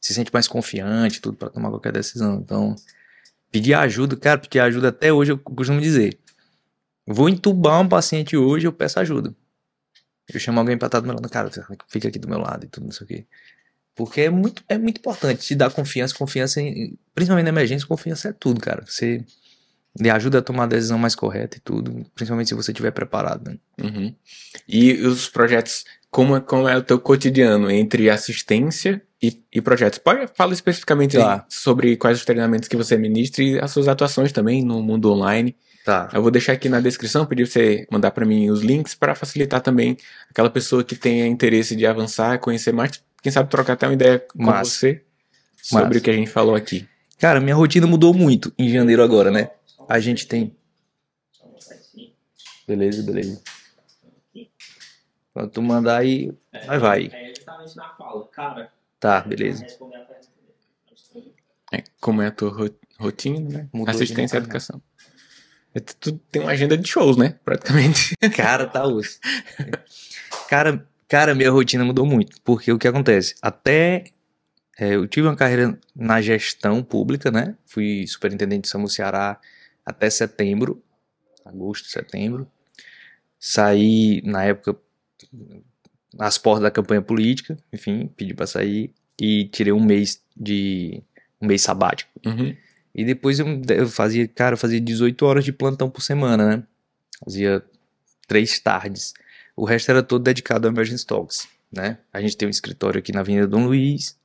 se 0.00 0.14
sente 0.14 0.30
mais 0.32 0.46
confiante, 0.46 1.20
tudo 1.20 1.36
para 1.36 1.50
tomar 1.50 1.70
qualquer 1.70 1.92
decisão. 1.92 2.40
Então, 2.40 2.76
pedir 3.50 3.74
ajuda, 3.74 4.16
cara, 4.16 4.38
pedir 4.38 4.60
ajuda 4.60 4.88
até 4.88 5.12
hoje 5.12 5.32
eu 5.32 5.38
costumo 5.38 5.80
dizer. 5.80 6.18
Vou 7.06 7.28
entubar 7.28 7.80
um 7.80 7.88
paciente 7.88 8.36
hoje, 8.36 8.66
eu 8.66 8.72
peço 8.72 9.00
ajuda. 9.00 9.34
Eu 10.32 10.38
chamo 10.38 10.60
alguém 10.60 10.76
pra 10.76 10.86
estar 10.86 11.00
do 11.00 11.06
meu 11.06 11.14
lado, 11.14 11.28
cara, 11.30 11.50
fica 11.88 12.08
aqui 12.08 12.18
do 12.18 12.28
meu 12.28 12.38
lado 12.38 12.66
e 12.66 12.68
tudo, 12.68 12.84
não 12.84 12.92
sei 12.92 13.04
o 13.04 13.08
quê. 13.08 13.26
Porque 13.94 14.20
é 14.20 14.30
muito, 14.30 14.62
é 14.68 14.76
muito 14.76 14.98
importante 14.98 15.44
te 15.44 15.54
dar 15.54 15.72
confiança, 15.72 16.14
confiança 16.14 16.60
em, 16.60 16.96
principalmente 17.14 17.44
na 17.44 17.48
emergência, 17.48 17.88
confiança 17.88 18.28
é 18.28 18.32
tudo, 18.32 18.60
cara. 18.60 18.84
Você 18.86 19.24
lhe 19.98 20.10
ajuda 20.10 20.38
a 20.38 20.42
tomar 20.42 20.64
a 20.64 20.66
decisão 20.68 20.98
mais 20.98 21.14
correta 21.14 21.56
e 21.56 21.60
tudo, 21.60 22.04
principalmente 22.14 22.48
se 22.48 22.54
você 22.54 22.70
estiver 22.72 22.90
preparado. 22.92 23.50
Né? 23.50 23.56
Uhum. 23.82 24.14
E 24.68 24.92
os 25.06 25.28
projetos, 25.28 25.84
como 26.10 26.36
é, 26.36 26.40
como 26.40 26.68
é 26.68 26.76
o 26.76 26.82
teu 26.82 26.98
cotidiano 27.00 27.70
entre 27.70 28.08
assistência 28.10 29.02
e, 29.22 29.42
e 29.52 29.60
projetos? 29.60 29.98
Pode 29.98 30.28
falar 30.34 30.52
especificamente 30.52 31.16
Tá. 31.16 31.44
sobre 31.48 31.96
quais 31.96 32.18
os 32.18 32.24
treinamentos 32.24 32.68
que 32.68 32.76
você 32.76 32.96
ministra 32.96 33.42
e 33.42 33.58
as 33.58 33.70
suas 33.70 33.88
atuações 33.88 34.32
também 34.32 34.64
no 34.64 34.82
mundo 34.82 35.10
online. 35.12 35.56
Tá. 35.84 36.08
Eu 36.12 36.20
vou 36.20 36.30
deixar 36.30 36.52
aqui 36.52 36.68
na 36.68 36.80
descrição, 36.80 37.24
pedir 37.24 37.44
pra 37.44 37.52
você 37.52 37.86
mandar 37.90 38.10
para 38.10 38.24
mim 38.26 38.50
os 38.50 38.60
links 38.60 38.94
para 38.94 39.14
facilitar 39.14 39.60
também 39.60 39.96
aquela 40.30 40.50
pessoa 40.50 40.84
que 40.84 40.94
tenha 40.94 41.26
interesse 41.26 41.74
de 41.74 41.86
avançar, 41.86 42.38
conhecer 42.40 42.72
mais, 42.72 43.02
quem 43.22 43.32
sabe 43.32 43.48
trocar 43.48 43.72
até 43.72 43.86
uma 43.86 43.94
ideia 43.94 44.18
com 44.18 44.42
Massa. 44.44 44.64
você 44.70 45.02
sobre 45.62 45.84
Massa. 45.86 45.98
o 45.98 46.02
que 46.02 46.10
a 46.10 46.12
gente 46.12 46.30
falou 46.30 46.54
aqui. 46.54 46.86
Cara, 47.18 47.40
minha 47.40 47.56
rotina 47.56 47.86
mudou 47.86 48.12
muito 48.14 48.52
em 48.58 48.68
janeiro 48.68 49.02
agora, 49.02 49.30
né? 49.30 49.50
A 49.88 49.98
gente 49.98 50.26
tem. 50.26 50.54
Beleza, 52.66 53.02
beleza. 53.02 53.42
Quando 55.32 55.50
tu 55.50 55.62
mandar 55.62 55.98
aí. 55.98 56.32
Vai, 56.66 56.78
vai. 56.78 57.10
É 57.12 57.34
justamente 57.34 57.76
na 57.76 57.88
fala. 57.94 58.28
Cara, 58.28 58.72
Tá, 59.00 59.20
beleza. 59.20 59.64
É, 61.72 61.84
como 62.00 62.20
é 62.22 62.26
a 62.26 62.30
tua 62.32 62.50
ro- 62.50 62.78
rotina, 62.98 63.40
né? 63.40 63.68
Mudou 63.72 63.94
Assistência 63.94 64.38
né? 64.38 64.44
educação. 64.44 64.82
É, 65.74 65.80
tu, 65.80 65.94
tu 65.96 66.12
tem 66.30 66.42
uma 66.42 66.50
agenda 66.50 66.76
de 66.76 66.88
shows, 66.88 67.16
né? 67.16 67.38
Praticamente. 67.44 68.14
Cara, 68.34 68.66
tá 68.66 68.84
osso. 68.86 69.20
Cara, 70.48 70.86
cara, 71.06 71.34
minha 71.34 71.50
rotina 71.50 71.84
mudou 71.84 72.04
muito. 72.06 72.40
Porque 72.42 72.72
o 72.72 72.78
que 72.78 72.88
acontece? 72.88 73.34
Até. 73.40 74.04
é, 74.78 74.94
eu 74.94 75.06
tive 75.06 75.28
uma 75.28 75.36
carreira 75.36 75.78
na 75.94 76.20
gestão 76.20 76.82
pública, 76.82 77.30
né? 77.30 77.54
Fui 77.66 78.06
superintendente 78.06 78.62
de 78.62 78.68
SAMU 78.68 78.88
Ceará 78.88 79.38
até 79.88 80.10
setembro. 80.10 80.82
Agosto, 81.44 81.88
setembro. 81.88 82.46
Saí, 83.38 84.20
na 84.24 84.44
época, 84.44 84.76
às 86.18 86.36
portas 86.36 86.62
da 86.62 86.70
campanha 86.70 87.00
política. 87.00 87.56
Enfim, 87.72 88.08
pedi 88.16 88.34
pra 88.34 88.46
sair. 88.46 88.92
E 89.20 89.46
tirei 89.46 89.72
um 89.72 89.82
mês 89.82 90.22
de. 90.36 91.02
Um 91.40 91.46
mês 91.46 91.62
sabático. 91.62 92.10
Uhum. 92.26 92.54
E 92.94 93.04
depois 93.04 93.38
eu, 93.38 93.46
eu 93.68 93.88
fazia, 93.88 94.26
cara, 94.26 94.54
eu 94.54 94.58
fazia 94.58 94.80
18 94.80 95.24
horas 95.24 95.44
de 95.44 95.52
plantão 95.52 95.88
por 95.88 96.02
semana, 96.02 96.56
né? 96.56 96.62
Fazia 97.24 97.64
três 98.26 98.58
tardes. 98.58 99.14
O 99.56 99.64
resto 99.64 99.90
era 99.90 100.02
todo 100.02 100.22
dedicado 100.22 100.66
ao 100.66 100.72
Emergency 100.72 101.06
Talks, 101.06 101.48
né? 101.72 101.98
A 102.12 102.20
gente 102.20 102.36
tem 102.36 102.46
um 102.46 102.50
escritório 102.50 102.98
aqui 102.98 103.12
na 103.12 103.20
Avenida 103.20 103.46
Dom 103.46 103.66
Luiz. 103.66 104.18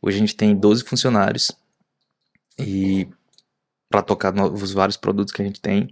Hoje 0.00 0.16
a 0.16 0.20
gente 0.20 0.36
tem 0.36 0.54
12 0.54 0.84
funcionários. 0.84 1.50
E 2.58 3.08
para 3.94 4.02
tocar 4.02 4.34
os 4.34 4.72
vários 4.72 4.96
produtos 4.96 5.32
que 5.32 5.40
a 5.40 5.44
gente 5.44 5.60
tem. 5.60 5.88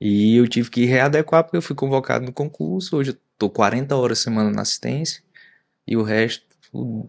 E 0.00 0.34
eu 0.36 0.48
tive 0.48 0.70
que 0.70 0.86
readequar 0.86 1.44
porque 1.44 1.58
eu 1.58 1.62
fui 1.62 1.76
convocado 1.76 2.24
no 2.24 2.32
concurso. 2.32 2.96
Hoje 2.96 3.10
eu 3.10 3.16
tô 3.36 3.50
40 3.50 3.94
horas 3.94 4.20
semana 4.20 4.50
na 4.50 4.62
assistência. 4.62 5.22
E 5.86 5.94
o 5.94 6.02
resto 6.02 6.42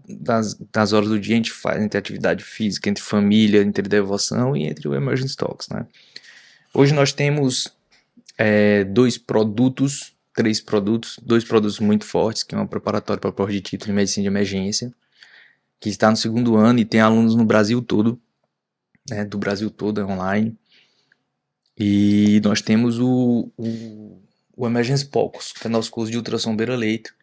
das, 0.10 0.56
das 0.74 0.92
horas 0.92 1.08
do 1.08 1.18
dia 1.18 1.36
a 1.36 1.38
gente 1.38 1.54
faz 1.54 1.82
entre 1.82 1.98
atividade 1.98 2.44
física, 2.44 2.89
entre 2.89 3.02
família, 3.02 3.62
entre 3.62 3.88
devoção 3.88 4.58
e 4.58 4.66
entre 4.66 4.89
o 4.89 4.94
Emergency 4.94 5.38
Talks, 5.38 5.70
né? 5.70 5.88
Hoje 6.74 6.94
nós 6.94 7.13
temos 7.13 7.70
é, 8.38 8.84
dois 8.84 9.18
produtos, 9.18 10.13
três 10.36 10.60
produtos, 10.60 11.18
dois 11.24 11.46
produtos 11.46 11.80
muito 11.80 12.04
fortes, 12.04 12.44
que 12.44 12.54
é 12.54 12.58
um 12.58 12.68
preparatório 12.68 13.22
para 13.22 13.32
prova 13.32 13.54
de 13.54 13.62
título 13.62 13.94
em 13.94 13.96
medicina 13.96 14.24
de 14.24 14.28
emergência, 14.28 14.94
que 15.80 15.88
está 15.88 16.12
no 16.12 16.18
segundo 16.18 16.58
ano 16.58 16.80
e 16.80 16.84
tem 16.84 17.00
alunos 17.00 17.36
no 17.36 17.46
Brasil 17.46 17.82
todo, 17.82 18.20
né, 19.10 19.26
do 19.26 19.38
Brasil 19.38 19.70
todo, 19.70 20.02
é 20.02 20.06
online. 20.06 20.58
E 21.78 22.39
nós 22.44 22.62
temos 22.62 23.00
o, 23.00 23.52
o, 23.58 24.22
o 24.56 24.68
Emergence 24.68 25.06
Pocos, 25.06 25.52
que 25.52 25.68
é 25.68 25.70
nosso 25.70 25.92
curso 25.92 26.12
de 26.12 26.18
ultrassom 26.18 26.56
beira-leito, 26.56 27.13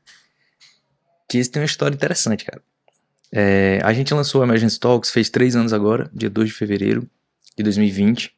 que 1.28 1.38
esse 1.38 1.50
tem 1.50 1.62
uma 1.62 1.66
história 1.66 1.94
interessante, 1.94 2.44
cara. 2.44 2.62
É, 3.32 3.78
a 3.84 3.92
gente 3.92 4.12
lançou 4.12 4.40
o 4.40 4.44
Emergence 4.44 4.78
Talks, 4.78 5.10
fez 5.10 5.30
três 5.30 5.54
anos 5.54 5.72
agora, 5.72 6.10
dia 6.12 6.28
2 6.28 6.48
de 6.48 6.54
fevereiro 6.54 7.08
de 7.56 7.62
2020. 7.62 8.34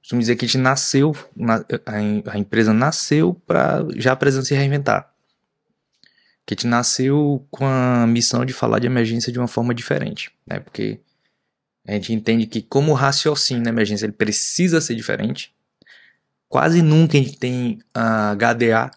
Costumo 0.00 0.20
dizer 0.20 0.36
que 0.36 0.46
a 0.46 0.48
gente 0.48 0.56
nasceu, 0.56 1.14
a 2.24 2.38
empresa 2.38 2.72
nasceu 2.72 3.34
para 3.46 3.86
já 3.96 4.12
a 4.12 4.16
presença 4.16 4.46
se 4.46 4.54
reinventar. 4.54 5.12
Que 6.46 6.54
a 6.54 6.56
gente 6.56 6.66
nasceu 6.66 7.46
com 7.50 7.66
a 7.66 8.06
missão 8.06 8.46
de 8.46 8.54
falar 8.54 8.78
de 8.78 8.86
emergência 8.86 9.30
de 9.30 9.38
uma 9.38 9.46
forma 9.46 9.74
diferente, 9.74 10.32
né? 10.46 10.58
Porque 10.58 11.00
a 11.86 11.92
gente 11.92 12.12
entende 12.12 12.46
que 12.46 12.62
como 12.62 12.92
o 12.92 12.94
raciocínio 12.94 13.62
na 13.62 13.70
emergência 13.70 14.04
ele 14.06 14.12
precisa 14.12 14.80
ser 14.80 14.94
diferente, 14.94 15.52
quase 16.48 16.82
nunca 16.82 17.16
a 17.18 17.20
gente 17.20 17.38
tem 17.38 17.80
a 17.94 18.34
HDA 18.34 18.90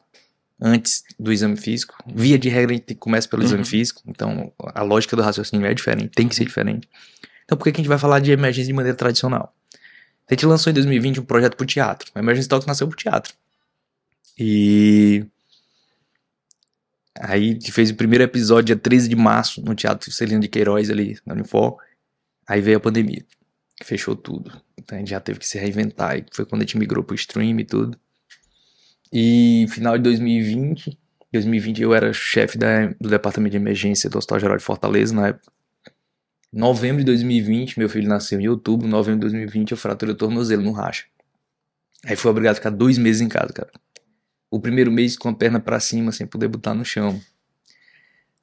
antes 0.60 1.04
do 1.20 1.32
exame 1.32 1.58
físico. 1.58 1.96
Via 2.06 2.38
de 2.38 2.50
regra 2.50 2.72
a 2.72 2.76
gente 2.78 2.96
começa 2.96 3.28
pelo 3.28 3.44
exame 3.44 3.64
Uhum. 3.64 3.66
físico, 3.70 4.02
então 4.08 4.52
a 4.60 4.82
lógica 4.84 5.16
do 5.16 5.22
raciocínio 5.22 5.66
é 5.66 5.74
diferente, 5.74 6.10
tem 6.10 6.28
que 6.28 6.36
ser 6.36 6.46
diferente. 6.46 6.88
Então 7.46 7.58
por 7.58 7.64
que 7.66 7.72
que 7.72 7.78
a 7.78 7.82
gente 7.84 7.90
vai 7.90 7.98
falar 7.98 8.20
de 8.20 8.32
emergência 8.32 8.68
de 8.68 8.74
maneira 8.74 8.98
tradicional? 8.98 9.54
A 10.30 10.34
gente 10.34 10.46
lançou 10.46 10.72
em 10.72 10.74
2020 10.74 11.20
um 11.20 11.26
projeto 11.26 11.58
pro 11.58 11.66
teatro. 11.66 12.10
O 12.16 12.20
Emergency 12.20 12.48
Talks 12.48 12.66
nasceu 12.66 12.88
pro 12.88 12.96
teatro. 12.96 13.34
E 14.40 15.26
Aí 17.20 17.50
a 17.52 17.54
gente 17.54 17.72
fez 17.72 17.92
o 17.92 17.96
primeiro 17.96 18.24
episódio 18.24 18.66
dia 18.66 18.76
13 18.76 19.08
de 19.08 19.16
março 19.16 19.62
no 19.62 19.76
Teatro 19.76 20.12
Celino 20.12 20.42
de 20.42 20.48
Queiroz 20.48 20.90
ali, 20.90 21.18
na 21.26 21.34
Unifor. 21.36 21.78
Aí 22.48 22.62
veio 22.62 22.78
a 22.78 22.80
pandemia, 22.80 23.26
que 23.78 23.86
fechou 23.86 24.16
tudo. 24.16 24.52
Então 24.78 24.98
a 24.98 25.00
gente 25.00 25.10
já 25.12 25.20
teve 25.20 25.40
que 25.40 25.48
se 25.48 25.58
reinventar. 25.58 26.18
E 26.18 26.26
foi 26.32 26.46
quando 26.46 26.62
a 26.62 26.66
gente 26.66 26.78
migrou 26.78 27.04
pro 27.04 27.16
stream 27.16 27.60
e 27.60 27.66
tudo. 27.66 27.98
E 29.12 29.66
final 29.70 29.98
de 29.98 30.04
2020, 30.04 30.98
2020 31.32 31.82
eu 31.82 31.94
era 31.94 32.12
chefe 32.14 32.58
da- 32.58 32.88
do 33.00 33.10
departamento 33.10 33.52
de 33.52 33.58
emergência 33.58 34.10
do 34.10 34.18
Hospital 34.18 34.40
Geral 34.40 34.58
de 34.58 34.64
Fortaleza 34.64 35.14
na 35.14 35.28
época. 35.30 35.52
Novembro 36.52 37.00
de 37.00 37.06
2020, 37.06 37.80
meu 37.80 37.90
filho 37.90 38.08
nasceu 38.08 38.40
em 38.40 38.48
outubro, 38.48 38.88
novembro 38.88 39.20
de 39.22 39.34
2020 39.34 39.72
eu 39.72 39.78
fraturei 39.78 40.14
o 40.14 40.18
tornozelo 40.18 40.62
no 40.62 40.72
racha. 40.72 41.06
Aí 42.06 42.16
fui 42.16 42.30
obrigado 42.30 42.54
a 42.54 42.56
ficar 42.56 42.70
dois 42.70 42.98
meses 42.98 43.22
em 43.22 43.28
casa, 43.30 43.54
cara. 43.54 43.72
O 44.52 44.60
primeiro 44.60 44.92
mês 44.92 45.18
com 45.18 45.30
a 45.30 45.34
perna 45.34 45.60
pra 45.60 45.80
cima, 45.80 46.12
sem 46.12 46.28
poder 46.28 46.48
botar 46.48 46.74
no 46.76 46.86
chão. 46.86 47.20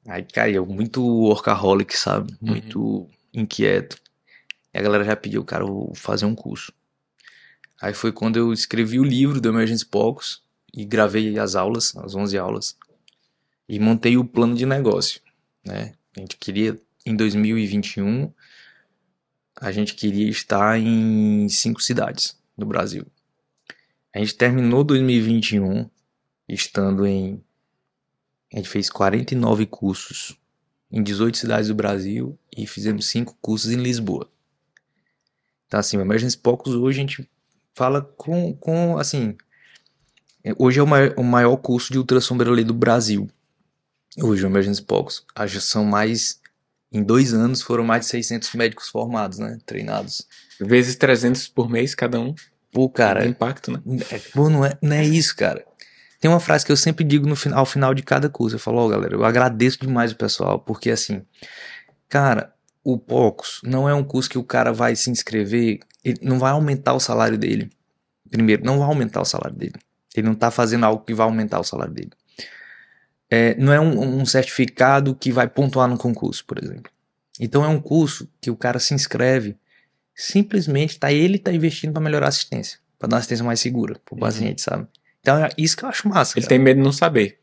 Aí, 0.07 0.23
cara, 0.23 0.49
eu 0.51 0.65
muito 0.65 1.01
workaholic, 1.01 1.95
sabe? 1.97 2.35
Muito 2.41 3.07
inquieto. 3.33 3.97
E 4.73 4.79
a 4.79 4.81
galera 4.81 5.03
já 5.03 5.15
pediu, 5.15 5.43
cara, 5.43 5.65
vou 5.65 5.93
fazer 5.95 6.25
um 6.25 6.35
curso. 6.35 6.71
Aí 7.81 7.93
foi 7.93 8.11
quando 8.11 8.37
eu 8.37 8.53
escrevi 8.53 8.99
o 8.99 9.03
livro 9.03 9.41
do 9.41 9.49
Emergence 9.49 9.85
Poucos 9.85 10.43
e 10.73 10.85
gravei 10.85 11.37
as 11.39 11.55
aulas, 11.55 11.95
as 11.97 12.15
11 12.15 12.37
aulas. 12.37 12.77
E 13.67 13.79
montei 13.79 14.17
o 14.17 14.25
plano 14.25 14.55
de 14.55 14.65
negócio, 14.65 15.21
né? 15.65 15.93
A 16.15 16.19
gente 16.19 16.37
queria, 16.37 16.79
em 17.05 17.15
2021, 17.15 18.31
a 19.59 19.71
gente 19.71 19.95
queria 19.95 20.29
estar 20.29 20.79
em 20.79 21.47
cinco 21.49 21.81
cidades 21.81 22.37
do 22.57 22.65
Brasil. 22.65 23.05
A 24.13 24.19
gente 24.19 24.35
terminou 24.35 24.83
2021 24.83 25.89
estando 26.47 27.05
em. 27.05 27.41
A 28.53 28.57
gente 28.57 28.67
fez 28.67 28.89
49 28.89 29.65
cursos 29.65 30.37
em 30.91 31.01
18 31.01 31.37
cidades 31.37 31.67
do 31.69 31.75
Brasil 31.75 32.37
e 32.55 32.67
fizemos 32.67 33.07
cinco 33.07 33.37
cursos 33.41 33.71
em 33.71 33.77
Lisboa. 33.77 34.29
Então, 35.67 35.79
assim, 35.79 35.97
o 35.97 36.01
Emergence 36.01 36.37
Poucos 36.37 36.73
hoje 36.73 36.99
a 36.99 37.01
gente 37.01 37.29
fala 37.73 38.01
com, 38.01 38.53
com 38.55 38.97
assim. 38.97 39.35
Hoje 40.57 40.79
é 40.79 40.83
o 40.83 40.87
maior, 40.87 41.13
o 41.17 41.23
maior 41.23 41.55
curso 41.57 41.93
de 41.93 41.99
ultrassom 41.99 42.35
Berolei 42.35 42.65
do 42.65 42.73
Brasil. 42.73 43.29
Hoje, 44.17 44.43
o 44.43 44.49
Emergence 44.49 44.81
Poucos. 44.81 45.25
Ah, 45.33 45.47
Já 45.47 45.61
são 45.61 45.85
mais. 45.85 46.41
Em 46.91 47.01
dois 47.01 47.33
anos 47.33 47.61
foram 47.61 47.85
mais 47.85 48.05
de 48.05 48.11
600 48.11 48.53
médicos 48.55 48.89
formados, 48.89 49.39
né? 49.39 49.57
Treinados. 49.65 50.27
Vezes 50.59 50.95
300 50.97 51.47
por 51.47 51.69
mês 51.69 51.95
cada 51.95 52.19
um. 52.19 52.35
Pô, 52.69 52.89
cara, 52.89 53.21
Cara, 53.21 53.29
impacto, 53.29 53.71
né? 53.71 53.81
É, 54.09 54.19
Pô, 54.33 54.49
não 54.49 54.65
é, 54.65 54.77
não 54.81 54.95
é 54.95 55.05
isso, 55.05 55.35
cara. 55.35 55.65
Tem 56.21 56.29
uma 56.29 56.39
frase 56.39 56.63
que 56.63 56.71
eu 56.71 56.77
sempre 56.77 57.03
digo 57.03 57.27
no 57.27 57.35
final, 57.35 57.59
ao 57.59 57.65
final 57.65 57.95
de 57.95 58.03
cada 58.03 58.29
curso. 58.29 58.55
Eu 58.55 58.59
falo, 58.59 58.77
ó, 58.77 58.87
galera, 58.87 59.15
eu 59.15 59.25
agradeço 59.25 59.79
demais 59.81 60.11
o 60.11 60.15
pessoal, 60.15 60.59
porque 60.59 60.91
assim, 60.91 61.23
cara, 62.07 62.53
o 62.83 62.95
POCOS 62.95 63.61
não 63.63 63.89
é 63.89 63.93
um 63.95 64.03
curso 64.03 64.29
que 64.29 64.37
o 64.37 64.43
cara 64.43 64.71
vai 64.71 64.95
se 64.95 65.09
inscrever, 65.09 65.79
ele 66.03 66.19
não 66.21 66.37
vai 66.37 66.51
aumentar 66.51 66.93
o 66.93 66.99
salário 66.99 67.39
dele. 67.39 67.71
Primeiro, 68.29 68.63
não 68.63 68.77
vai 68.77 68.87
aumentar 68.87 69.19
o 69.19 69.25
salário 69.25 69.57
dele. 69.57 69.73
Ele 70.15 70.27
não 70.27 70.35
tá 70.35 70.51
fazendo 70.51 70.85
algo 70.85 71.03
que 71.03 71.13
vai 71.13 71.25
aumentar 71.25 71.59
o 71.59 71.63
salário 71.63 71.91
dele. 71.91 72.11
É, 73.27 73.55
não 73.55 73.73
é 73.73 73.79
um, 73.79 74.21
um 74.21 74.25
certificado 74.25 75.15
que 75.15 75.31
vai 75.31 75.47
pontuar 75.47 75.89
no 75.89 75.97
concurso, 75.97 76.45
por 76.45 76.63
exemplo. 76.63 76.91
Então 77.39 77.65
é 77.65 77.67
um 77.67 77.81
curso 77.81 78.29
que 78.39 78.51
o 78.51 78.55
cara 78.55 78.77
se 78.77 78.93
inscreve 78.93 79.57
simplesmente 80.13 80.99
tá 80.99 81.11
ele 81.11 81.39
tá 81.39 81.51
investindo 81.51 81.93
para 81.93 82.01
melhorar 82.01 82.27
a 82.27 82.29
assistência, 82.29 82.77
para 82.99 83.09
dar 83.09 83.15
uma 83.15 83.19
assistência 83.19 83.43
mais 83.43 83.59
segura 83.59 83.99
pro 84.05 84.15
paciente, 84.15 84.61
sabe? 84.61 84.87
Então 85.21 85.37
é 85.37 85.49
isso 85.57 85.77
que 85.77 85.83
eu 85.85 85.89
acho 85.89 86.07
massa. 86.07 86.33
Ele 86.37 86.41
cara. 86.45 86.49
tem 86.49 86.59
medo 86.59 86.77
de 86.77 86.83
não 86.83 86.91
saber. 86.91 87.37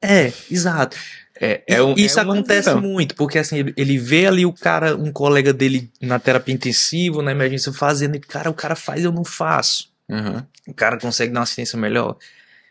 É, 0.00 0.32
exato. 0.50 0.96
É, 1.40 1.62
E 1.68 1.74
é 1.74 1.82
um, 1.82 1.94
isso 1.94 2.18
é 2.18 2.22
acontece 2.22 2.68
visão. 2.68 2.80
muito, 2.80 3.14
porque 3.14 3.38
assim, 3.38 3.58
ele, 3.58 3.74
ele 3.76 3.98
vê 3.98 4.26
ali 4.26 4.44
o 4.46 4.52
cara, 4.52 4.94
um 4.96 5.10
colega 5.10 5.52
dele 5.52 5.90
na 6.00 6.18
terapia 6.18 6.54
intensiva, 6.54 7.22
na 7.22 7.32
emergência 7.32 7.72
fazendo, 7.72 8.16
e 8.16 8.20
cara, 8.20 8.50
o 8.50 8.54
cara 8.54 8.76
faz, 8.76 9.02
eu 9.04 9.10
não 9.12 9.24
faço. 9.24 9.90
Aham. 10.10 10.46
O 10.68 10.74
cara 10.74 10.98
consegue 10.98 11.32
dar 11.32 11.40
uma 11.40 11.44
assistência 11.44 11.78
melhor. 11.78 12.16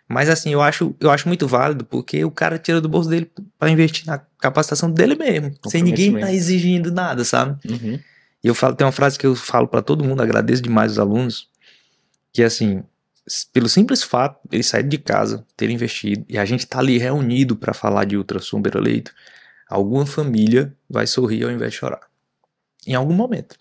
Mas 0.08 0.30
assim, 0.30 0.52
eu 0.52 0.62
acho, 0.62 0.93
eu 1.00 1.10
acho 1.10 1.28
muito 1.28 1.47
válido, 1.47 1.86
porque 1.86 2.24
o 2.24 2.32
cara 2.32 2.58
tira 2.60 2.80
do 2.82 2.88
bolso 2.89 3.10
dele 3.10 3.32
para 3.58 3.69
investir 3.69 4.06
na 4.06 4.19
capacitação 4.39 4.91
dele 4.91 5.15
mesmo, 5.15 5.54
sem 5.67 5.82
ninguém 5.82 6.19
tá 6.19 6.32
exigindo 6.32 6.91
nada, 6.91 7.24
sabe? 7.24 7.58
Uhum. 7.69 8.00
E 8.43 8.47
eu 8.47 8.54
falo, 8.56 8.76
tem 8.76 8.86
uma 8.86 8.91
frase 8.91 9.17
que 9.17 9.26
eu 9.26 9.36
falo 9.36 9.67
pra 9.67 9.82
todo 9.82 10.04
mundo, 10.04 10.21
agradeço 10.21 10.62
demais 10.62 10.93
os 10.93 11.00
alunos, 11.00 11.47
que 12.34 12.43
assim, 12.43 12.84
pelo 13.53 13.69
simples 13.69 14.03
fato 14.03 14.39
de 14.49 14.57
eles 14.57 14.67
saírem 14.67 14.89
de 14.89 14.97
casa, 14.97 15.45
terem 15.55 15.75
investido, 15.75 16.25
e 16.27 16.38
a 16.38 16.45
gente 16.45 16.65
tá 16.65 16.79
ali 16.79 16.97
reunido 16.97 17.55
pra 17.55 17.73
falar 17.73 18.05
de 18.05 18.17
ultrassom 18.17 18.62
leito, 18.75 19.13
alguma 19.69 20.05
família 20.05 20.75
vai 20.89 21.07
sorrir 21.07 21.43
ao 21.43 21.51
invés 21.51 21.71
de 21.71 21.77
chorar. 21.77 22.01
Em 22.86 22.95
algum 22.95 23.13
momento. 23.13 23.55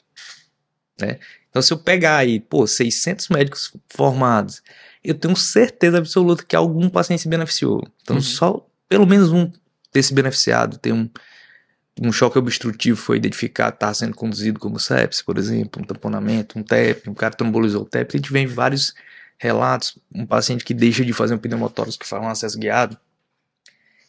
Né? 1.00 1.18
Então 1.48 1.60
se 1.60 1.72
eu 1.72 1.78
pegar 1.78 2.16
aí, 2.16 2.40
pô, 2.40 2.66
600 2.66 3.28
médicos 3.28 3.72
formados, 3.88 4.62
eu 5.04 5.14
tenho 5.14 5.36
certeza 5.36 5.98
absoluta 5.98 6.44
que 6.44 6.56
algum 6.56 6.88
paciente 6.88 7.22
se 7.22 7.28
beneficiou. 7.28 7.82
Então 8.02 8.16
Uhum. 8.16 8.22
só 8.22 8.66
pelo 8.88 9.06
menos 9.06 9.30
um 9.30 9.50
ter 9.92 10.02
se 10.02 10.14
beneficiado, 10.14 10.78
ter 10.78 10.92
um 10.92 11.08
um 12.00 12.10
choque 12.10 12.38
obstrutivo 12.38 12.96
foi 12.96 13.18
identificado, 13.18 13.74
está 13.74 13.92
sendo 13.92 14.14
conduzido 14.14 14.58
como 14.58 14.78
sepsis, 14.78 15.20
por 15.20 15.36
exemplo, 15.36 15.82
um 15.82 15.84
tamponamento, 15.84 16.58
um 16.58 16.62
TEP, 16.62 17.10
um 17.10 17.14
cara 17.14 17.34
trombolizou 17.34 17.82
o 17.82 17.84
TEP. 17.84 18.14
A 18.14 18.16
gente 18.16 18.32
vê 18.32 18.46
vários 18.46 18.94
relatos, 19.42 19.98
um 20.14 20.26
paciente 20.26 20.62
que 20.64 20.74
deixa 20.74 21.02
de 21.02 21.14
fazer 21.14 21.34
um 21.34 21.38
pneumotórax 21.38 21.96
que 21.96 22.06
faz 22.06 22.22
um 22.22 22.28
acesso 22.28 22.58
guiado. 22.58 22.96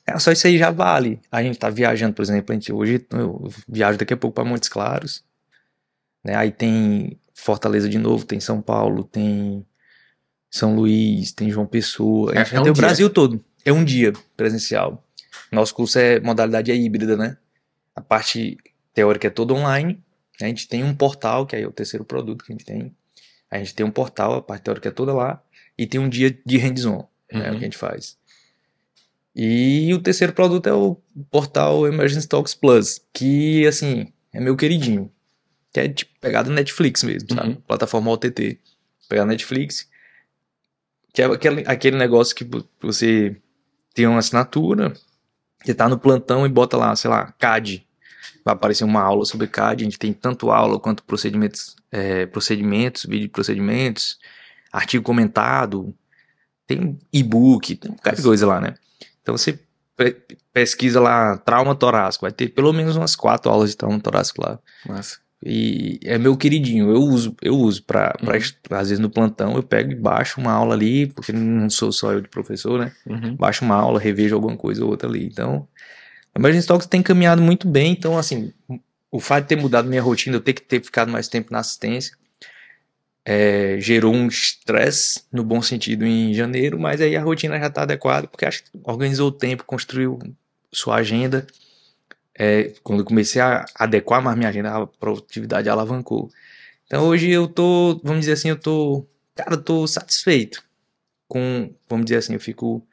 É, 0.05 0.19
só 0.19 0.29
isso 0.31 0.45
aí 0.45 0.57
já 0.57 0.71
vale. 0.71 1.21
A 1.31 1.41
gente 1.41 1.57
tá 1.57 1.69
viajando, 1.69 2.13
por 2.13 2.21
exemplo, 2.21 2.51
a 2.51 2.53
gente, 2.53 2.73
hoje 2.73 3.05
eu 3.11 3.49
viajo 3.67 3.97
daqui 3.97 4.13
a 4.13 4.17
pouco 4.17 4.35
para 4.35 4.43
Montes 4.43 4.67
Claros, 4.67 5.23
né? 6.23 6.35
Aí 6.35 6.51
tem 6.51 7.17
Fortaleza 7.33 7.87
de 7.87 7.97
novo, 7.97 8.25
tem 8.25 8.41
São 8.41 8.61
Paulo, 8.61 9.05
tem 9.05 9.65
São 10.49 10.75
Luís, 10.75 11.31
tem 11.31 11.49
João 11.49 11.65
Pessoa, 11.65 12.33
É- 12.35 12.39
é 12.39 12.41
um 12.59 12.63
tem 12.63 12.71
o 12.71 12.73
dia. 12.73 12.73
Brasil 12.73 13.09
todo. 13.09 13.43
É 13.63 13.71
um 13.71 13.85
dia 13.85 14.11
presencial. 14.35 15.01
Nosso 15.49 15.73
curso 15.73 15.97
é 15.97 16.19
modalidade 16.19 16.71
é 16.71 16.75
híbrida, 16.75 17.15
né? 17.15 17.37
A 17.95 18.01
parte 18.01 18.57
teórica 18.93 19.27
é 19.27 19.29
toda 19.29 19.53
online. 19.53 20.03
A 20.41 20.45
gente 20.45 20.67
tem 20.67 20.83
um 20.83 20.93
portal, 20.93 21.45
que 21.45 21.55
aí 21.55 21.61
é 21.63 21.67
o 21.67 21.71
terceiro 21.71 22.03
produto 22.03 22.43
que 22.43 22.51
a 22.51 22.55
gente 22.55 22.65
tem. 22.65 22.93
A 23.51 23.57
gente 23.57 23.75
tem 23.75 23.85
um 23.85 23.91
portal, 23.91 24.35
a 24.35 24.41
parte 24.41 24.63
teórica 24.63 24.87
é 24.89 24.91
toda 24.91 25.13
lá. 25.13 25.43
E 25.77 25.85
tem 25.85 25.99
um 25.99 26.07
dia 26.09 26.35
de 26.45 26.57
hands-on, 26.57 27.05
né? 27.31 27.49
Uhum. 27.49 27.55
O 27.55 27.59
que 27.59 27.65
a 27.65 27.67
gente 27.67 27.77
faz. 27.77 28.17
E 29.35 29.93
o 29.93 29.99
terceiro 30.01 30.33
produto 30.33 30.67
é 30.67 30.73
o 30.73 30.95
portal 31.29 31.87
Emergency 31.87 32.27
Talks 32.27 32.53
Plus, 32.53 32.99
que, 33.13 33.65
assim, 33.65 34.11
é 34.33 34.39
meu 34.39 34.55
queridinho. 34.57 35.11
Que 35.73 35.79
é 35.79 35.87
tipo 35.89 36.11
pegada 36.19 36.49
Netflix 36.51 37.03
mesmo, 37.03 37.29
sabe? 37.33 37.49
Uhum. 37.49 37.55
Plataforma 37.61 38.11
OTT. 38.11 38.59
Pegar 39.07 39.25
Netflix. 39.25 39.89
Que 41.13 41.21
é 41.21 41.25
aquele, 41.25 41.63
aquele 41.65 41.97
negócio 41.97 42.35
que 42.35 42.43
vo- 42.43 42.67
você 42.81 43.35
tem 43.93 44.05
uma 44.07 44.19
assinatura, 44.19 44.93
você 45.63 45.73
tá 45.73 45.87
no 45.87 45.97
plantão 45.97 46.45
e 46.45 46.49
bota 46.49 46.75
lá, 46.77 46.93
sei 46.95 47.09
lá, 47.09 47.31
CAD. 47.33 47.87
Vai 48.43 48.53
aparecer 48.53 48.83
uma 48.83 49.01
aula 49.01 49.25
sobre 49.25 49.47
CAD. 49.47 49.83
A 49.83 49.85
gente 49.85 49.99
tem 49.99 50.13
tanto 50.13 50.51
aula 50.51 50.79
quanto 50.79 51.03
procedimentos, 51.03 51.75
é, 51.91 52.25
procedimentos, 52.25 53.05
vídeo 53.05 53.23
de 53.27 53.29
procedimentos, 53.29 54.17
artigo 54.71 55.03
comentado, 55.03 55.93
tem 56.67 56.97
e-book, 57.11 57.75
tem 57.75 57.91
um 57.91 57.95
bocado 57.95 58.17
de 58.17 58.23
coisa 58.23 58.47
lá, 58.47 58.61
né? 58.61 58.75
Então 59.21 59.37
você 59.37 59.59
pe- 59.95 60.17
pesquisa 60.53 60.99
lá 60.99 61.37
trauma 61.37 61.75
torácico, 61.75 62.25
vai 62.25 62.31
ter 62.31 62.49
pelo 62.49 62.71
menos 62.73 62.95
umas 62.95 63.15
quatro 63.15 63.51
aulas 63.51 63.69
de 63.71 63.77
trauma 63.77 63.99
torácico 63.99 64.41
lá. 64.41 64.57
Massa. 64.87 65.19
E 65.43 65.99
é 66.03 66.19
meu 66.19 66.37
queridinho, 66.37 66.91
eu 66.91 67.01
uso, 67.01 67.35
eu 67.41 67.55
uso 67.55 67.83
pra, 67.83 68.11
pra 68.13 68.35
Uhum. 68.37 68.77
às 68.77 68.89
vezes 68.89 68.99
no 68.99 69.09
plantão 69.09 69.55
eu 69.55 69.63
pego 69.63 69.91
e 69.91 69.95
baixo 69.95 70.39
uma 70.39 70.51
aula 70.51 70.75
ali, 70.75 71.07
porque 71.07 71.33
não 71.33 71.67
sou 71.69 71.91
só 71.91 72.13
eu 72.13 72.21
de 72.21 72.27
professor, 72.29 72.79
né? 72.79 72.91
Uhum. 73.07 73.35
baixo 73.35 73.65
uma 73.65 73.75
aula, 73.75 73.99
revejo 73.99 74.35
alguma 74.35 74.55
coisa 74.55 74.83
ou 74.85 74.91
outra 74.91 75.09
ali. 75.09 75.25
Então, 75.25 75.67
a 76.33 76.39
Emergency 76.39 76.67
Talks 76.67 76.87
tem 76.87 77.01
caminhado 77.01 77.41
muito 77.41 77.67
bem. 77.67 77.91
Então, 77.91 78.17
assim, 78.17 78.53
o 79.11 79.19
fato 79.19 79.43
de 79.43 79.49
ter 79.49 79.55
mudado 79.55 79.87
minha 79.87 80.01
rotina, 80.01 80.37
eu 80.37 80.41
ter 80.41 80.53
que 80.53 80.61
ter 80.61 80.83
ficado 80.83 81.11
mais 81.11 81.27
tempo 81.27 81.51
na 81.51 81.59
assistência, 81.59 82.15
é, 83.23 83.77
gerou 83.79 84.13
um 84.13 84.27
estresse, 84.27 85.23
no 85.31 85.43
bom 85.43 85.61
sentido, 85.61 86.05
em 86.05 86.33
janeiro, 86.33 86.79
mas 86.79 87.01
aí 87.01 87.15
a 87.15 87.21
rotina 87.21 87.59
já 87.59 87.67
está 87.67 87.83
adequada, 87.83 88.27
porque 88.27 88.45
acho 88.45 88.63
que 88.63 88.71
organizou 88.83 89.27
o 89.27 89.31
tempo, 89.31 89.63
construiu 89.63 90.17
sua 90.71 90.95
agenda. 90.95 91.45
É, 92.37 92.73
quando 92.81 92.99
eu 92.99 93.05
comecei 93.05 93.41
a 93.41 93.65
adequar 93.75 94.21
mais 94.21 94.37
minha 94.37 94.49
agenda, 94.49 94.75
a 94.75 94.87
produtividade 94.87 95.69
alavancou. 95.69 96.31
Então, 96.85 97.05
hoje 97.07 97.29
eu 97.29 97.47
tô, 97.47 97.99
vamos 98.03 98.21
dizer 98.21 98.33
assim, 98.33 98.49
eu 98.49 98.57
tô, 98.57 99.05
cara, 99.35 99.53
eu 99.53 99.61
tô 99.61 99.85
satisfeito 99.85 100.63
com, 101.27 101.73
vamos 101.87 102.05
dizer 102.05 102.17
assim, 102.17 102.33
eu 102.33 102.39
fico 102.39 102.85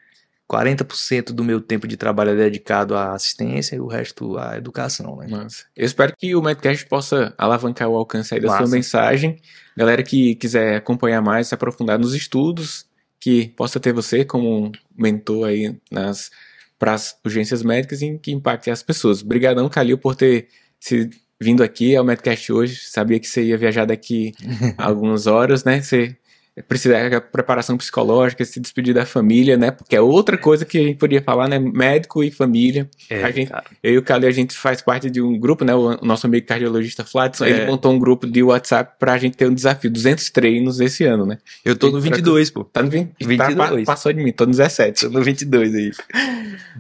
40% 0.51 1.33
do 1.33 1.45
meu 1.45 1.61
tempo 1.61 1.87
de 1.87 1.97
trabalho 1.97 2.31
é 2.31 2.37
dedicado 2.37 2.97
à 2.97 3.13
assistência 3.13 3.77
e 3.77 3.81
o 3.81 3.87
resto 3.87 4.39
à 4.39 4.57
educação, 4.57 5.17
né? 5.17 5.27
Massa. 5.29 5.65
Eu 5.77 5.85
espero 5.85 6.15
que 6.17 6.35
o 6.35 6.43
Medcast 6.43 6.87
possa 6.87 7.35
alavancar 7.37 7.89
o 7.89 7.97
alcance 7.97 8.35
aí 8.35 8.41
da 8.41 8.49
sua 8.49 8.61
Massa. 8.61 8.75
mensagem. 8.75 9.37
Galera 9.77 10.03
que 10.03 10.35
quiser 10.37 10.77
acompanhar 10.77 11.21
mais, 11.21 11.49
se 11.49 11.55
aprofundar 11.55 11.99
nos 11.99 12.15
estudos, 12.15 12.87
que 13.21 13.49
possa 13.49 13.79
ter 13.79 13.93
você 13.93 14.25
como 14.25 14.73
mentor 14.97 15.49
aí 15.49 15.77
nas, 15.91 16.31
para 16.79 16.95
as 16.95 17.15
urgências 17.23 17.63
médicas 17.63 18.01
e 18.01 18.19
que 18.19 18.33
impactem 18.33 18.73
as 18.73 18.83
pessoas. 18.83 19.23
Obrigadão, 19.23 19.69
Calil, 19.69 19.99
por 19.99 20.17
ter 20.17 20.49
se 20.81 21.11
vindo 21.39 21.63
aqui 21.63 21.95
ao 21.95 22.05
Medcast 22.05 22.51
hoje. 22.51 22.81
Sabia 22.87 23.21
que 23.21 23.29
você 23.29 23.43
ia 23.43 23.59
viajar 23.59 23.85
daqui 23.85 24.33
algumas 24.79 25.27
horas, 25.27 25.63
né? 25.63 25.83
Você 25.83 26.17
precisa 26.66 27.09
da 27.11 27.21
preparação 27.21 27.77
psicológica, 27.77 28.44
se 28.44 28.59
despedir 28.59 28.94
da 28.94 29.05
família, 29.07 29.57
né? 29.57 29.71
Porque 29.71 29.94
é 29.94 30.01
outra 30.01 30.37
coisa 30.38 30.64
que 30.64 30.79
a 30.79 30.83
gente 30.83 30.97
podia 30.97 31.23
falar, 31.23 31.49
né? 31.49 31.59
Médico 31.59 32.25
e 32.25 32.31
família. 32.31 32.88
É, 33.11 33.23
a 33.23 33.31
gente, 33.31 33.51
cara. 33.51 33.64
eu 33.83 33.94
e 33.94 33.99
o 33.99 34.03
Calil, 34.03 34.29
a 34.29 34.33
gente 34.33 34.57
faz 34.57 34.81
parte 34.83 35.11
de 35.11 35.21
um 35.23 35.38
grupo, 35.38 35.64
né? 35.64 35.75
O 35.75 36.05
nosso 36.05 36.27
amigo 36.27 36.47
cardiologista 36.47 37.05
Fladson, 37.05 37.44
É. 37.44 37.51
ele 37.51 37.66
montou 37.66 37.92
um 37.92 37.99
grupo 37.99 38.27
de 38.27 38.42
WhatsApp 38.42 38.94
pra 38.99 39.16
gente 39.18 39.37
ter 39.37 39.47
um 39.49 39.55
desafio, 39.55 39.90
200 39.90 40.31
treinos 40.31 40.81
esse 40.81 41.05
ano, 41.05 41.25
né? 41.27 41.38
Eu 41.64 41.77
tô 41.77 41.90
no 41.90 42.01
22, 42.01 42.51
pô. 42.51 42.64
Tá 42.64 42.83
no 42.83 42.90
20, 42.90 43.12
22. 43.21 43.57
Tá, 43.57 43.77
pa- 43.77 43.83
passou 43.85 44.12
de 44.12 44.23
mim, 44.23 44.33
tô 44.33 44.44
no 44.44 44.51
17. 44.51 45.03
Tô 45.07 45.11
no 45.11 45.23
22 45.23 45.75
aí. 45.75 45.92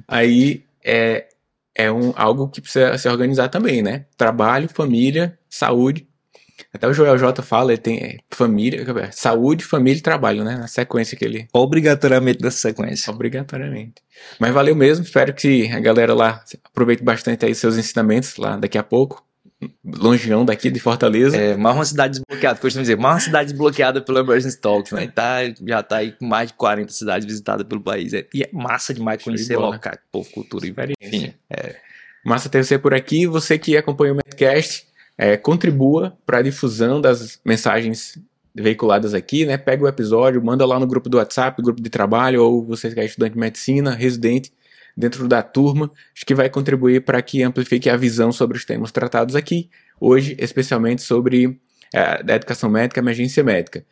Aí 0.06 0.62
é, 0.84 1.26
é 1.74 1.92
um, 1.92 2.12
algo 2.16 2.48
que 2.48 2.60
precisa 2.60 2.96
se 2.98 3.08
organizar 3.08 3.48
também, 3.48 3.82
né? 3.82 4.06
Trabalho, 4.16 4.68
família, 4.68 5.38
saúde. 5.48 6.07
Até 6.72 6.86
o 6.86 6.92
Joel 6.92 7.18
J 7.18 7.42
fala, 7.42 7.72
ele 7.72 7.80
tem 7.80 7.98
é, 7.98 8.16
família, 8.30 8.84
saúde, 9.12 9.64
família 9.64 9.98
e 9.98 10.02
trabalho, 10.02 10.44
né? 10.44 10.56
Na 10.56 10.66
sequência 10.66 11.16
que 11.16 11.24
ele. 11.24 11.48
Obrigatoriamente 11.52 12.42
nessa 12.42 12.58
sequência. 12.58 13.12
Obrigatoriamente. 13.12 13.94
Mas 14.38 14.52
valeu 14.52 14.74
mesmo, 14.74 15.04
espero 15.04 15.32
que 15.32 15.70
a 15.70 15.80
galera 15.80 16.14
lá 16.14 16.42
aproveite 16.64 17.02
bastante 17.02 17.44
aí 17.46 17.54
seus 17.54 17.76
ensinamentos 17.76 18.36
lá 18.36 18.56
daqui 18.56 18.78
a 18.78 18.82
pouco. 18.82 19.24
Longeão 19.84 20.44
daqui 20.44 20.70
de 20.70 20.78
Fortaleza. 20.78 21.36
É, 21.36 21.56
mais 21.56 21.74
uma 21.74 21.84
cidade 21.84 22.12
desbloqueada, 22.12 22.60
costumo 22.60 22.82
dizer, 22.82 22.96
mais 22.96 23.14
uma 23.14 23.20
cidade 23.20 23.50
desbloqueada 23.50 24.00
pelo 24.00 24.18
Emergency 24.18 24.60
Talks, 24.60 24.92
né? 24.92 25.08
Tá, 25.08 25.38
já 25.66 25.82
tá 25.82 25.96
aí 25.96 26.12
com 26.12 26.26
mais 26.26 26.48
de 26.48 26.54
40 26.54 26.92
cidades 26.92 27.26
visitadas 27.26 27.66
pelo 27.66 27.80
país. 27.80 28.12
É, 28.12 28.24
e 28.32 28.44
é 28.44 28.48
massa 28.52 28.94
demais 28.94 29.18
de 29.18 29.24
conhecer 29.24 29.56
bola. 29.56 29.74
local, 29.74 29.94
povo, 30.12 30.30
cultura 30.30 30.64
e 30.64 30.72
enfim. 31.02 31.34
É, 31.50 31.74
Massa 32.24 32.48
ter 32.48 32.64
você 32.64 32.78
por 32.78 32.94
aqui. 32.94 33.26
Você 33.26 33.58
que 33.58 33.76
acompanha 33.76 34.12
o 34.12 34.16
Medcast, 34.16 34.86
é, 35.18 35.36
contribua 35.36 36.16
para 36.24 36.38
a 36.38 36.42
difusão 36.42 37.00
das 37.00 37.40
mensagens 37.44 38.16
veiculadas 38.54 39.14
aqui, 39.14 39.44
né? 39.44 39.58
Pega 39.58 39.84
o 39.84 39.88
episódio, 39.88 40.42
manda 40.42 40.64
lá 40.64 40.78
no 40.78 40.86
grupo 40.86 41.08
do 41.08 41.16
WhatsApp, 41.16 41.60
grupo 41.60 41.82
de 41.82 41.90
trabalho, 41.90 42.42
ou 42.42 42.64
você 42.64 42.90
que 42.94 43.00
é 43.00 43.04
estudante 43.04 43.32
de 43.32 43.38
medicina, 43.38 43.94
residente, 43.94 44.52
dentro 44.96 45.26
da 45.26 45.42
turma. 45.42 45.90
Acho 46.14 46.24
que 46.24 46.34
vai 46.34 46.48
contribuir 46.48 47.04
para 47.04 47.20
que 47.20 47.42
amplifique 47.42 47.90
a 47.90 47.96
visão 47.96 48.30
sobre 48.30 48.56
os 48.56 48.64
temas 48.64 48.92
tratados 48.92 49.34
aqui, 49.34 49.68
hoje, 50.00 50.36
especialmente 50.38 51.02
sobre 51.02 51.60
é, 51.92 52.00
a 52.00 52.36
educação 52.36 52.70
médica, 52.70 53.00
emergência 53.00 53.42
médica. 53.42 53.84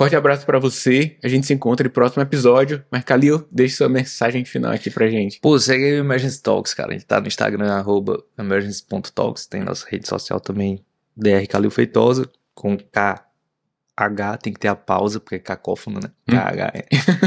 Forte 0.00 0.16
abraço 0.16 0.46
para 0.46 0.58
você. 0.58 1.18
A 1.22 1.28
gente 1.28 1.46
se 1.46 1.52
encontra 1.52 1.84
no 1.84 1.90
próximo 1.90 2.22
episódio. 2.22 2.82
Mas, 2.90 3.04
Calil, 3.04 3.46
deixe 3.52 3.76
sua 3.76 3.86
mensagem 3.86 4.46
final 4.46 4.72
aqui 4.72 4.88
pra 4.90 5.06
gente. 5.10 5.38
Pô, 5.40 5.58
segue 5.58 5.84
aí 5.84 5.92
o 5.92 6.04
Emergency 6.04 6.42
Talks, 6.42 6.72
cara. 6.72 6.88
A 6.88 6.92
gente 6.94 7.04
tá 7.04 7.20
no 7.20 7.26
Instagram, 7.28 7.70
arroba 7.70 8.24
emergency.talks. 8.38 9.46
Tem 9.46 9.62
nossa 9.62 9.86
rede 9.90 10.08
social 10.08 10.40
também, 10.40 10.82
DR 11.14 11.46
Calil 11.46 11.70
Feitosa, 11.70 12.30
com 12.54 12.78
KH, 12.78 14.38
tem 14.42 14.54
que 14.54 14.58
ter 14.60 14.68
a 14.68 14.74
pausa, 14.74 15.20
porque 15.20 15.34
é 15.34 15.38
cacófono, 15.38 16.00
né? 16.02 16.10
Hum. 16.28 16.32
KH. 16.34 16.72
é. 16.74 16.86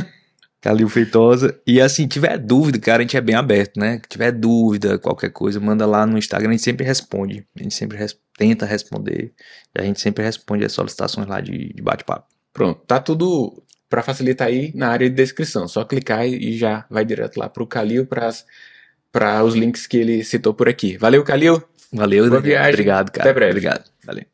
Calil 0.60 0.90
Feitosa. 0.90 1.60
E 1.68 1.80
assim, 1.80 2.08
tiver 2.08 2.38
dúvida, 2.40 2.80
cara, 2.80 3.00
a 3.00 3.02
gente 3.04 3.18
é 3.18 3.22
bem 3.22 3.36
aberto, 3.36 3.80
né? 3.80 4.02
Tiver 4.10 4.32
dúvida, 4.32 4.98
qualquer 4.98 5.30
coisa, 5.30 5.60
manda 5.60 5.86
lá 5.86 6.06
no 6.08 6.18
Instagram, 6.18 6.50
a 6.50 6.52
gente 6.54 6.64
sempre 6.64 6.86
responde. 6.86 7.46
A 7.56 7.62
gente 7.62 7.76
sempre 7.76 7.98
res- 7.98 8.18
tenta 8.38 8.66
responder. 8.66 9.32
E 9.78 9.82
a 9.82 9.84
gente 9.84 10.00
sempre 10.02 10.24
responde 10.24 10.64
as 10.66 10.72
solicitações 10.72 11.28
lá 11.28 11.40
de, 11.42 11.74
de 11.74 11.82
bate-papo. 11.84 12.33
Pronto, 12.54 12.82
tá 12.86 13.00
tudo 13.00 13.63
para 13.89 14.04
facilitar 14.04 14.48
aí 14.48 14.72
na 14.76 14.89
área 14.89 15.10
de 15.10 15.16
descrição. 15.16 15.68
Só 15.68 15.84
clicar 15.84 16.26
e 16.26 16.58
já 16.58 16.86
vai 16.89 17.04
direto 17.04 17.38
lá 17.38 17.50
pro 17.50 17.68
Calil 17.68 18.08
para 18.08 19.44
os 19.44 19.56
links 19.56 19.86
que 19.88 19.98
ele 19.98 20.24
citou 20.24 20.54
por 20.54 20.70
aqui. 20.70 20.98
Valeu, 20.98 21.24
Calil. 21.24 21.62
Valeu, 21.92 22.30
Boa 22.30 22.42
viagem. 22.42 22.74
Obrigado, 22.74 23.12
cara. 23.12 23.30
Até 23.30 23.34
breve. 23.34 23.52
Obrigado. 23.52 23.84
Valeu. 24.06 24.33